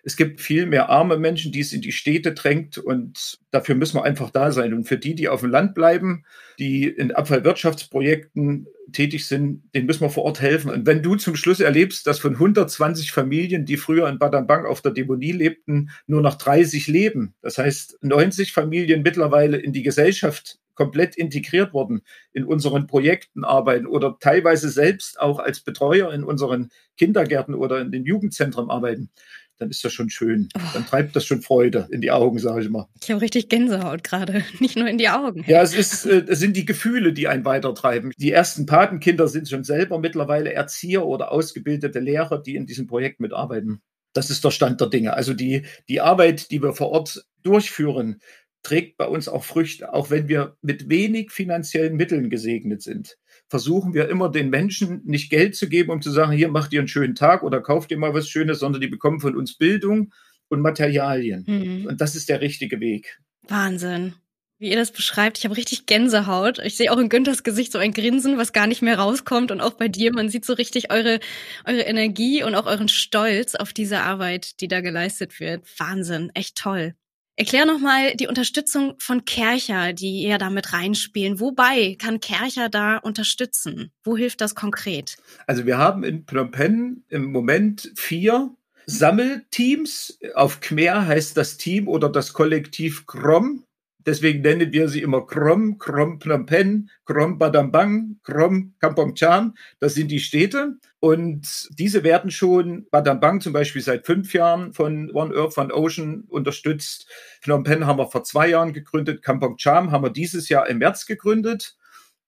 Es 0.03 0.17
gibt 0.17 0.41
viel 0.41 0.67
mehr 0.67 0.91
arme 0.91 1.17
Menschen, 1.17 1.51
die 1.51 1.61
es 1.61 1.73
in 1.73 1.81
die 1.81 1.93
Städte 1.93 2.33
drängt 2.33 2.77
und 2.77 3.39
dafür 3.51 3.75
müssen 3.75 3.97
wir 3.97 4.05
einfach 4.05 4.31
da 4.31 4.53
sein. 4.53 4.75
Und 4.75 4.85
für 4.85 4.99
die, 4.99 5.15
die 5.15 5.29
auf 5.29 5.41
dem 5.41 5.51
Land 5.51 5.75
bleiben, 5.75 6.25
die 6.59 6.87
in 6.87 7.13
Abfallwirtschaftsprojekten 7.13 8.67
tätig 8.93 9.27
sind, 9.27 9.63
denen 9.75 9.87
müssen 9.87 10.03
wir 10.03 10.11
vor 10.11 10.25
Ort 10.25 10.41
helfen. 10.43 10.71
Und 10.71 10.87
wenn 10.87 11.03
du 11.03 11.17
zum 11.17 11.37
Schluss 11.37 11.61
erlebst, 11.61 12.07
dass 12.07 12.19
von 12.19 12.35
120 12.35 13.13
Familien, 13.13 13.65
die 13.65 13.79
früher 13.79 14.09
in 14.09 14.19
Badambang 14.19 14.67
auf 14.67 14.83
der 14.83 14.93
Deponie 14.93 15.33
lebten, 15.33 15.91
nur 16.07 16.21
noch 16.21 16.35
30 16.35 16.87
leben, 16.87 17.35
das 17.41 17.59
heißt 17.59 17.99
90 18.03 18.53
Familien 18.53 19.03
mittlerweile 19.03 19.57
in 19.57 19.73
die 19.73 19.83
Gesellschaft 19.83 20.59
komplett 20.75 21.17
integriert 21.17 21.73
worden 21.73 22.03
in 22.33 22.45
unseren 22.45 22.87
Projekten 22.87 23.45
arbeiten 23.45 23.87
oder 23.87 24.17
teilweise 24.21 24.69
selbst 24.69 25.21
auch 25.21 25.39
als 25.39 25.61
Betreuer 25.61 26.13
in 26.13 26.25
unseren 26.25 26.71
Kindergärten 26.97 27.55
oder 27.55 27.81
in 27.81 27.93
den 27.93 28.05
Jugendzentren 28.05 28.71
arbeiten, 28.71 29.11
dann 29.59 29.71
ist 29.71 29.85
das 29.85 29.93
schon 29.93 30.11
schön. 30.11 30.49
Oh. 30.57 30.61
Dann 30.73 30.87
treibt 30.87 31.15
das 31.15 31.25
schon 31.25 31.43
Freude 31.43 31.89
in 31.91 32.01
die 32.01 32.11
Augen, 32.11 32.39
sage 32.39 32.63
ich 32.63 32.71
mal. 32.71 32.89
Ich 33.03 33.11
habe 33.11 33.21
richtig 33.21 33.49
Gänsehaut 33.49 34.03
gerade, 34.03 34.45
nicht 34.61 34.77
nur 34.77 34.89
in 34.89 34.99
die 34.99 35.09
Augen. 35.09 35.45
Ja, 35.47 35.63
es, 35.63 35.75
ist, 35.75 36.07
äh, 36.07 36.25
es 36.27 36.39
sind 36.41 36.57
die 36.57 36.65
Gefühle, 36.65 37.13
die 37.13 37.29
einen 37.29 37.45
weitertreiben. 37.45 38.13
Die 38.17 38.33
ersten 38.33 38.67
Patenkinder 38.67 39.29
sind 39.29 39.49
schon 39.49 39.65
selber 39.65 39.99
mittlerweile 39.99 40.53
Erzieher 40.53 41.07
oder 41.07 41.33
ausgebildete 41.33 42.01
Lehrer, 42.01 42.43
die 42.43 42.57
in 42.57 42.67
diesem 42.67 42.87
Projekt 42.87 43.21
mitarbeiten. 43.21 43.81
Das 44.13 44.31
ist 44.31 44.45
der 44.45 44.53
Stand 44.53 44.81
der 44.81 44.89
Dinge. 44.89 45.15
Also 45.15 45.35
die, 45.35 45.67
die 45.89 46.01
Arbeit, 46.01 46.51
die 46.51 46.63
wir 46.63 46.73
vor 46.73 46.91
Ort 46.91 47.25
durchführen, 47.43 48.21
trägt 48.65 48.97
bei 48.97 49.07
uns 49.07 49.29
auch 49.29 49.45
Früchte, 49.45 49.95
auch 49.95 50.11
wenn 50.11 50.27
wir 50.27 50.57
mit 50.63 50.89
wenig 50.89 51.31
finanziellen 51.31 51.97
Mitteln 51.97 52.31
gesegnet 52.31 52.83
sind. 52.83 53.17
Versuchen 53.49 53.95
wir 53.95 54.09
immer 54.09 54.31
den 54.31 54.51
Menschen 54.51 55.03
nicht 55.05 55.31
Geld 55.31 55.55
zu 55.55 55.69
geben, 55.69 55.93
um 55.93 56.03
zu 56.03 56.11
sagen, 56.11 56.33
hier 56.33 56.49
macht 56.49 56.73
ihr 56.73 56.81
einen 56.81 56.89
schönen 56.89 57.15
Tag 57.15 57.45
oder 57.45 57.61
kauft 57.61 57.93
ihr 57.93 57.99
mal 57.99 58.15
was 58.15 58.29
Schönes, 58.29 58.59
sondern 58.59 58.81
die 58.81 58.89
bekommen 58.89 59.21
von 59.21 59.37
uns 59.37 59.57
Bildung 59.57 60.13
und 60.49 60.61
Materialien. 60.61 61.45
Mhm. 61.47 61.87
Und 61.87 62.01
das 62.01 62.17
ist 62.17 62.29
der 62.29 62.41
richtige 62.41 62.81
Weg. 62.81 63.21
Wahnsinn 63.47 64.15
wie 64.59 64.71
ihr 64.71 64.77
das 64.77 64.93
beschreibt. 64.93 65.37
Ich 65.37 65.45
habe 65.45 65.57
richtig 65.57 65.85
Gänsehaut. 65.85 66.59
Ich 66.61 66.77
sehe 66.77 66.91
auch 66.91 66.99
in 66.99 67.11
Günthers 67.11 67.43
Gesicht 67.43 67.71
so 67.71 67.79
ein 67.79 67.93
Grinsen, 67.93 68.39
was 68.39 68.55
gar 68.55 68.67
nicht 68.67 68.81
mehr 68.81 68.99
rauskommt. 68.99 69.51
Und 69.51 69.61
auch 69.61 69.75
bei 69.75 69.89
dir, 69.89 70.13
man 70.13 70.31
sieht 70.31 70.47
so 70.47 70.55
richtig 70.55 70.91
eure, 70.91 71.21
eure 71.67 71.83
Energie 71.83 72.43
und 72.43 72.55
auch 72.55 72.65
euren 72.65 72.89
Stolz 72.89 73.55
auf 73.57 73.75
diese 73.75 74.01
Arbeit, 74.01 74.61
die 74.61 74.69
da 74.69 74.81
geleistet 74.81 75.39
wird. 75.39 75.65
Wahnsinn, 75.79 76.31
echt 76.35 76.57
toll. 76.57 76.95
Erklär 77.37 77.67
nochmal 77.67 78.15
die 78.15 78.29
Unterstützung 78.29 78.95
von 78.99 79.25
Kercher, 79.25 79.93
die 79.93 80.23
ihr 80.23 80.39
da 80.39 80.51
mit 80.51 80.73
reinspielen. 80.73 81.41
Wobei 81.41 81.97
kann 81.99 82.21
Kercher 82.21 82.69
da 82.69 82.99
unterstützen? 82.99 83.91
Wo 84.05 84.17
hilft 84.17 84.41
das 84.41 84.55
konkret? 84.55 85.17
Also 85.49 85.67
wir 85.67 85.77
haben 85.77 86.05
in 86.05 86.25
Phnom 86.27 86.53
Penh 86.53 87.03
im 87.09 87.33
Moment 87.33 87.91
vier 87.97 88.55
Sammelteams. 88.87 90.21
Auf 90.35 90.61
Khmer 90.61 91.07
heißt 91.07 91.37
das 91.37 91.57
Team 91.57 91.89
oder 91.89 92.09
das 92.09 92.35
Kollektiv 92.35 93.07
Krom. 93.07 93.64
Deswegen 94.07 94.43
nennen 94.43 94.73
wir 94.73 94.89
sie 94.89 95.03
immer 95.03 95.27
Krom, 95.27 95.79
Krom 95.79 96.21
Phnom 96.21 96.47
Penh, 96.47 96.91
Krom 97.07 97.39
Badambang, 97.39 98.17
Krom 98.23 98.75
Kampong 98.79 99.15
Chan. 99.15 99.55
Das 99.81 99.95
sind 99.95 100.11
die 100.11 100.21
Städte. 100.21 100.75
Und 101.01 101.69
diese 101.79 102.05
werden 102.05 102.31
schon, 102.31 102.87
Badambang 102.91 103.41
zum 103.41 103.53
Beispiel 103.53 103.83
seit 103.83 104.07
fünf 104.07 104.33
Jahren 104.35 104.73
von 104.73 105.11
One 105.13 105.35
Earth 105.35 105.57
One 105.59 105.75
Ocean 105.75 106.25
unterstützt. 106.29 107.09
Phnom 107.43 107.65
Penh 107.65 107.87
haben 107.87 107.99
wir 107.99 108.11
vor 108.11 108.25
zwei 108.25 108.49
Jahren 108.49 108.73
gegründet. 108.73 109.23
Kampong 109.23 109.57
Cham 109.57 109.91
haben 109.91 110.05
wir 110.05 110.11
dieses 110.11 110.49
Jahr 110.49 110.69
im 110.69 110.79
März 110.79 111.07
gegründet. 111.07 111.77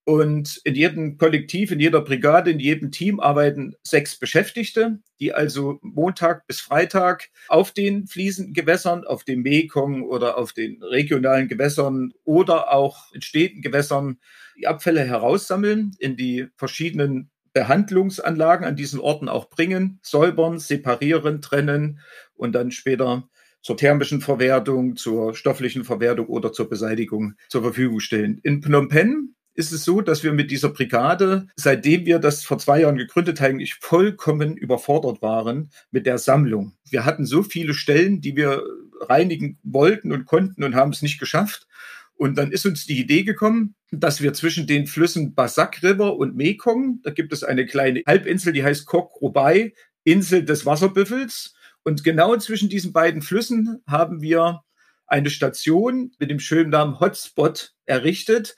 Und 0.08 0.60
in 0.62 0.76
jedem 0.76 1.18
Kollektiv, 1.18 1.72
in 1.72 1.80
jeder 1.80 2.00
Brigade, 2.00 2.52
in 2.52 2.60
jedem 2.60 2.92
Team 2.92 3.18
arbeiten 3.18 3.74
sechs 3.82 4.16
Beschäftigte, 4.16 5.00
die 5.18 5.34
also 5.34 5.80
Montag 5.82 6.46
bis 6.46 6.60
Freitag 6.60 7.28
auf 7.48 7.72
den 7.72 8.06
fließenden 8.06 8.54
Gewässern, 8.54 9.04
auf 9.04 9.24
dem 9.24 9.42
Mekong 9.42 10.04
oder 10.04 10.38
auf 10.38 10.52
den 10.52 10.80
regionalen 10.80 11.48
Gewässern 11.48 12.12
oder 12.22 12.72
auch 12.72 13.12
in 13.14 13.20
Städten 13.20 13.62
Gewässern 13.62 14.18
die 14.56 14.68
Abfälle 14.68 15.02
heraussammeln, 15.02 15.90
in 15.98 16.16
die 16.16 16.46
verschiedenen 16.56 17.30
Behandlungsanlagen 17.52 18.64
an 18.64 18.76
diesen 18.76 19.00
Orten 19.00 19.28
auch 19.28 19.50
bringen, 19.50 19.98
säubern, 20.04 20.60
separieren, 20.60 21.42
trennen 21.42 21.98
und 22.34 22.52
dann 22.52 22.70
später 22.70 23.28
zur 23.60 23.76
thermischen 23.76 24.20
Verwertung, 24.20 24.94
zur 24.94 25.34
stofflichen 25.34 25.82
Verwertung 25.82 26.26
oder 26.26 26.52
zur 26.52 26.68
Beseitigung 26.68 27.34
zur 27.48 27.62
Verfügung 27.62 27.98
stellen. 27.98 28.38
In 28.44 28.62
Phnom 28.62 28.88
Penh 28.88 29.34
ist 29.56 29.72
es 29.72 29.84
so, 29.84 30.00
dass 30.00 30.22
wir 30.22 30.32
mit 30.32 30.50
dieser 30.50 30.68
Brigade, 30.68 31.48
seitdem 31.56 32.06
wir 32.06 32.18
das 32.18 32.44
vor 32.44 32.58
zwei 32.58 32.80
Jahren 32.80 32.96
gegründet 32.96 33.40
haben, 33.40 33.56
eigentlich 33.56 33.76
vollkommen 33.76 34.56
überfordert 34.56 35.22
waren 35.22 35.70
mit 35.90 36.04
der 36.04 36.18
Sammlung. 36.18 36.76
Wir 36.90 37.04
hatten 37.04 37.24
so 37.24 37.42
viele 37.42 37.72
Stellen, 37.72 38.20
die 38.20 38.36
wir 38.36 38.62
reinigen 39.00 39.58
wollten 39.62 40.12
und 40.12 40.26
konnten 40.26 40.62
und 40.62 40.74
haben 40.74 40.92
es 40.92 41.02
nicht 41.02 41.18
geschafft. 41.18 41.66
Und 42.14 42.36
dann 42.38 42.52
ist 42.52 42.66
uns 42.66 42.86
die 42.86 42.98
Idee 42.98 43.24
gekommen, 43.24 43.74
dass 43.90 44.20
wir 44.20 44.32
zwischen 44.32 44.66
den 44.66 44.86
Flüssen 44.86 45.34
Basak 45.34 45.82
River 45.82 46.16
und 46.16 46.36
Mekong, 46.36 47.00
da 47.02 47.10
gibt 47.10 47.32
es 47.32 47.42
eine 47.42 47.66
kleine 47.66 48.02
Halbinsel, 48.06 48.52
die 48.52 48.64
heißt 48.64 48.86
Kok 48.86 49.20
Robai, 49.20 49.72
Insel 50.04 50.44
des 50.44 50.64
Wasserbüffels. 50.64 51.54
Und 51.82 52.04
genau 52.04 52.36
zwischen 52.36 52.68
diesen 52.68 52.92
beiden 52.92 53.22
Flüssen 53.22 53.82
haben 53.86 54.22
wir 54.22 54.62
eine 55.06 55.30
Station 55.30 56.12
mit 56.18 56.30
dem 56.30 56.40
schönen 56.40 56.70
Namen 56.70 57.00
Hotspot 57.00 57.74
errichtet, 57.84 58.56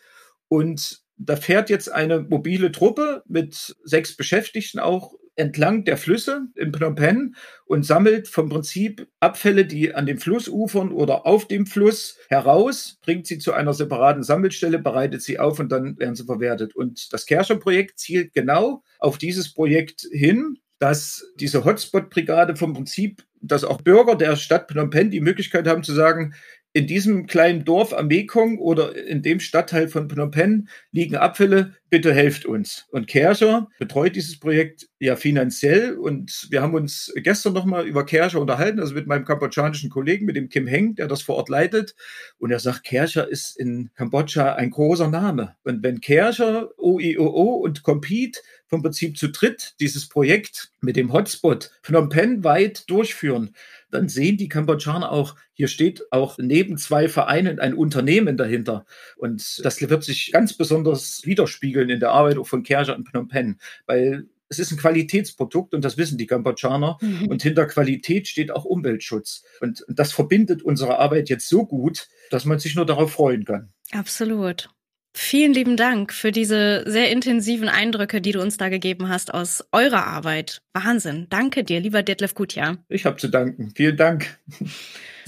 und 0.49 1.03
da 1.17 1.37
fährt 1.37 1.69
jetzt 1.69 1.93
eine 1.93 2.21
mobile 2.21 2.71
Truppe 2.71 3.23
mit 3.27 3.77
sechs 3.85 4.17
Beschäftigten 4.17 4.79
auch 4.79 5.15
entlang 5.39 5.85
der 5.85 5.97
Flüsse 5.97 6.49
in 6.57 6.73
Phnom 6.73 6.97
Penh 6.97 7.35
und 7.67 7.85
sammelt 7.85 8.29
vom 8.29 8.49
Prinzip 8.49 9.07
Abfälle, 9.21 9.65
die 9.65 9.95
an 9.95 10.05
den 10.05 10.19
Flussufern 10.19 10.91
oder 10.91 11.27
auf 11.27 11.47
dem 11.47 11.67
Fluss 11.67 12.19
heraus, 12.29 12.99
bringt 13.03 13.27
sie 13.27 13.39
zu 13.39 13.53
einer 13.53 13.73
separaten 13.73 14.25
Sammelstelle, 14.25 14.79
bereitet 14.81 15.23
sie 15.23 15.39
auf 15.39 15.61
und 15.61 15.71
dann 15.71 15.99
werden 15.99 16.17
sie 16.17 16.25
verwertet. 16.25 16.75
Und 16.75 17.13
das 17.13 17.25
Kerscher-Projekt 17.27 18.01
zielt 18.01 18.33
genau 18.33 18.83
auf 18.99 19.17
dieses 19.19 19.55
Projekt 19.55 20.07
hin, 20.11 20.59
dass 20.81 21.25
diese 21.39 21.65
Hotspot-Brigade 21.65 22.57
vom 22.57 22.73
Prinzip, 22.73 23.25
dass 23.41 23.65
auch 23.65 23.81
Bürger 23.81 24.17
der 24.17 24.37
Stadt 24.37 24.71
Phnom 24.71 24.91
Penh 24.91 25.11
die 25.11 25.21
Möglichkeit 25.21 25.67
haben 25.69 25.85
zu 25.85 25.95
sagen, 25.95 26.35
in 26.79 26.87
diesem 26.87 27.27
kleinen 27.27 27.64
Dorf 27.64 27.93
am 27.93 28.07
Mekong 28.07 28.59
oder 28.59 28.95
in 28.97 29.21
dem 29.21 29.41
Stadtteil 29.41 29.88
von 29.88 30.09
Phnom 30.09 30.31
Penh 30.31 30.69
liegen 30.93 31.17
Abfälle, 31.17 31.75
bitte 31.90 32.12
helft 32.12 32.44
uns. 32.44 32.87
Und 32.90 33.07
Kerscher 33.07 33.68
betreut 33.79 34.16
dieses 34.16 34.38
Projekt 34.38 34.88
ja 34.98 35.16
finanziell 35.16 35.96
und 35.96 36.48
wir 36.51 36.62
haben 36.62 36.74
uns 36.74 37.12
gestern 37.16 37.53
nochmal 37.53 37.87
über 37.87 38.05
Kerscher 38.05 38.40
unterhalten, 38.40 38.81
also 38.81 38.94
mit 38.94 39.07
meinem 39.07 39.24
kambodschanischen 39.24 39.90
Kollegen, 39.90 40.27
mit 40.27 40.37
dem 40.37 40.48
Kim 40.48 40.66
Heng, 40.66 40.94
der 40.94 41.09
das 41.09 41.22
vor 41.22 41.37
Ort 41.37 41.48
leitet. 41.48 41.94
Und 42.38 42.51
er 42.51 42.61
sagt, 42.61 42.85
Kerscher 42.85 43.29
ist 43.29 43.59
in 43.59 43.90
Kambodscha 43.94 44.55
ein 44.55 44.70
großer 44.70 45.09
Name. 45.09 45.57
Und 45.64 45.83
wenn 45.83 46.01
Kerscher, 46.01 46.70
OIOO 46.79 47.57
und 47.57 47.83
Compete 47.83 48.40
vom 48.68 48.83
Prinzip 48.83 49.16
zu 49.16 49.29
dritt 49.29 49.74
dieses 49.81 50.09
Projekt 50.09 50.72
mit 50.81 50.96
dem 50.96 51.12
Hotspot 51.12 51.70
Phnom 51.83 52.09
Penh 52.11 52.44
weit 52.44 52.88
durchführen, 52.90 53.55
dann 53.90 54.09
sehen 54.09 54.37
die 54.37 54.48
Kambodschaner 54.48 55.11
auch, 55.11 55.35
hier 55.55 55.68
steht 55.68 56.12
auch 56.12 56.37
neben 56.38 56.77
zwei 56.77 57.09
Vereinen 57.09 57.59
ein 57.59 57.74
Unternehmen 57.74 58.37
dahinter. 58.37 58.85
Und 59.16 59.64
das 59.64 59.81
wird 59.81 60.05
sich 60.05 60.31
ganz 60.33 60.53
besonders 60.55 61.24
widerspiegeln 61.24 61.78
in 61.83 62.01
der 62.01 62.11
Arbeit 62.11 62.38
von 62.45 62.62
Kerja 62.62 62.95
und 62.95 63.09
Phnom 63.09 63.29
Penh, 63.29 63.59
weil 63.87 64.29
es 64.49 64.59
ist 64.59 64.73
ein 64.73 64.79
Qualitätsprodukt 64.79 65.75
und 65.75 65.85
das 65.85 65.99
wissen 65.99 66.19
die 66.19 66.27
Kambodschaner. 66.27 66.99
Mhm. 67.01 67.27
Und 67.27 67.43
hinter 67.43 67.67
Qualität 67.67 68.29
steht 68.29 68.51
auch 68.51 68.64
Umweltschutz. 68.64 69.45
Und 69.61 69.85
das 69.88 70.12
verbindet 70.12 70.62
unsere 70.62 70.99
Arbeit 70.99 71.29
jetzt 71.29 71.49
so 71.49 71.67
gut, 71.67 72.09
dass 72.31 72.45
man 72.45 72.59
sich 72.59 72.75
nur 72.75 72.87
darauf 72.87 73.12
freuen 73.12 73.45
kann. 73.45 73.73
Absolut. 73.93 74.71
Vielen 75.14 75.53
lieben 75.53 75.77
Dank 75.77 76.12
für 76.12 76.33
diese 76.33 76.85
sehr 76.87 77.11
intensiven 77.11 77.69
Eindrücke, 77.69 78.21
die 78.21 78.33
du 78.33 78.41
uns 78.41 78.57
da 78.57 78.69
gegeben 78.69 79.09
hast 79.09 79.35
aus 79.35 79.64
eurer 79.73 80.07
Arbeit. 80.07 80.62
Wahnsinn. 80.75 81.27
Danke 81.29 81.64
dir, 81.64 81.81
lieber 81.81 82.03
Detlef 82.03 82.35
Gutjahr. 82.35 82.79
Ich 82.88 83.05
habe 83.05 83.17
zu 83.17 83.29
danken. 83.29 83.73
Vielen 83.75 83.97
Dank. 83.97 84.38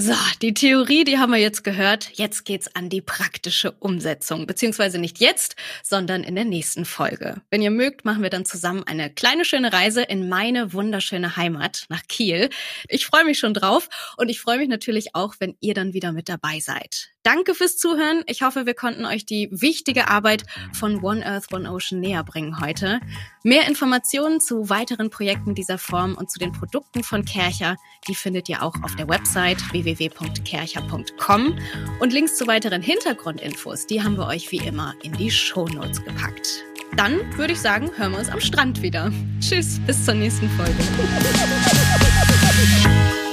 So, 0.03 0.15
die 0.41 0.55
Theorie, 0.55 1.05
die 1.05 1.19
haben 1.19 1.31
wir 1.31 1.39
jetzt 1.39 1.63
gehört. 1.63 2.09
Jetzt 2.15 2.47
geht's 2.47 2.75
an 2.75 2.89
die 2.89 3.03
praktische 3.03 3.73
Umsetzung. 3.73 4.47
Beziehungsweise 4.47 4.99
nicht 4.99 5.21
jetzt, 5.21 5.57
sondern 5.83 6.25
in 6.25 6.37
der 6.37 6.47
nächsten 6.47 6.87
Folge. 6.87 7.43
Wenn 7.51 7.61
ihr 7.61 7.71
mögt, 7.71 8.07
machen 8.07 8.23
wir 8.23 8.31
dann 8.31 8.47
zusammen 8.47 8.83
eine 8.85 9.11
kleine 9.11 9.45
schöne 9.45 9.75
Reise 9.75 10.01
in 10.01 10.31
meine 10.31 10.73
wunderschöne 10.73 11.37
Heimat 11.37 11.85
nach 11.91 12.01
Kiel. 12.09 12.49
Ich 12.89 13.05
freue 13.05 13.27
mich 13.27 13.39
schon 13.39 13.53
drauf 13.53 13.91
und 14.17 14.31
ich 14.31 14.41
freue 14.41 14.57
mich 14.57 14.71
natürlich 14.71 15.15
auch, 15.15 15.35
wenn 15.39 15.59
ihr 15.61 15.75
dann 15.75 15.93
wieder 15.93 16.13
mit 16.13 16.31
dabei 16.31 16.61
seid. 16.61 17.11
Danke 17.23 17.55
fürs 17.55 17.77
Zuhören. 17.77 18.23
Ich 18.27 18.41
hoffe, 18.41 18.65
wir 18.65 18.73
konnten 18.73 19.05
euch 19.05 19.27
die 19.27 19.49
wichtige 19.53 20.09
Arbeit 20.09 20.45
von 20.73 21.05
One 21.05 21.25
Earth, 21.25 21.53
One 21.53 21.71
Ocean 21.71 22.01
näher 22.01 22.25
bringen 22.25 22.61
heute. 22.61 22.99
Mehr 23.45 23.69
Informationen 23.69 24.41
zu 24.41 24.71
weiteren 24.71 25.11
Projekten 25.11 25.55
dieser 25.55 25.77
Form 25.77 26.15
und 26.15 26.31
zu 26.31 26.39
den 26.39 26.53
Produkten 26.53 27.03
von 27.05 27.27
Kercher, 27.27 27.77
die 28.09 28.15
findet 28.15 28.49
ihr 28.49 28.63
auch 28.63 28.75
auf 28.83 28.97
der 28.97 29.09
Website 29.09 29.61
www.kercher.com. 29.99 31.57
Und 32.01 32.13
Links 32.13 32.37
zu 32.37 32.47
weiteren 32.47 32.83
Hintergrundinfos, 32.83 33.87
die 33.87 34.03
haben 34.03 34.17
wir 34.17 34.27
euch 34.27 34.51
wie 34.53 34.59
immer 34.59 34.95
in 35.03 35.13
die 35.13 35.31
Shownotes 35.31 36.05
gepackt. 36.05 36.65
Dann 36.97 37.21
würde 37.37 37.53
ich 37.53 37.61
sagen, 37.61 37.91
hören 37.97 38.13
wir 38.13 38.19
uns 38.19 38.29
am 38.29 38.41
Strand 38.41 38.83
wieder. 38.83 39.13
Tschüss, 39.41 39.81
bis 39.87 40.05
zur 40.05 40.15
nächsten 40.15 40.49
Folge. 40.51 40.75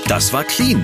Das 0.07 0.31
war 0.31 0.43
Clean, 0.43 0.83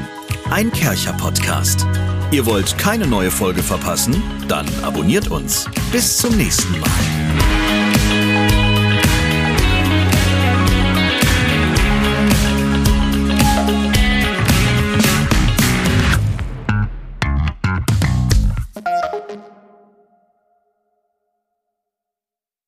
ein 0.49 0.71
Kercher-Podcast. 0.71 1.85
Ihr 2.31 2.45
wollt 2.45 2.77
keine 2.79 3.05
neue 3.05 3.29
Folge 3.29 3.61
verpassen? 3.61 4.21
Dann 4.47 4.65
abonniert 4.83 5.29
uns. 5.29 5.69
Bis 5.91 6.17
zum 6.17 6.35
nächsten 6.35 6.79
Mal. 6.79 7.22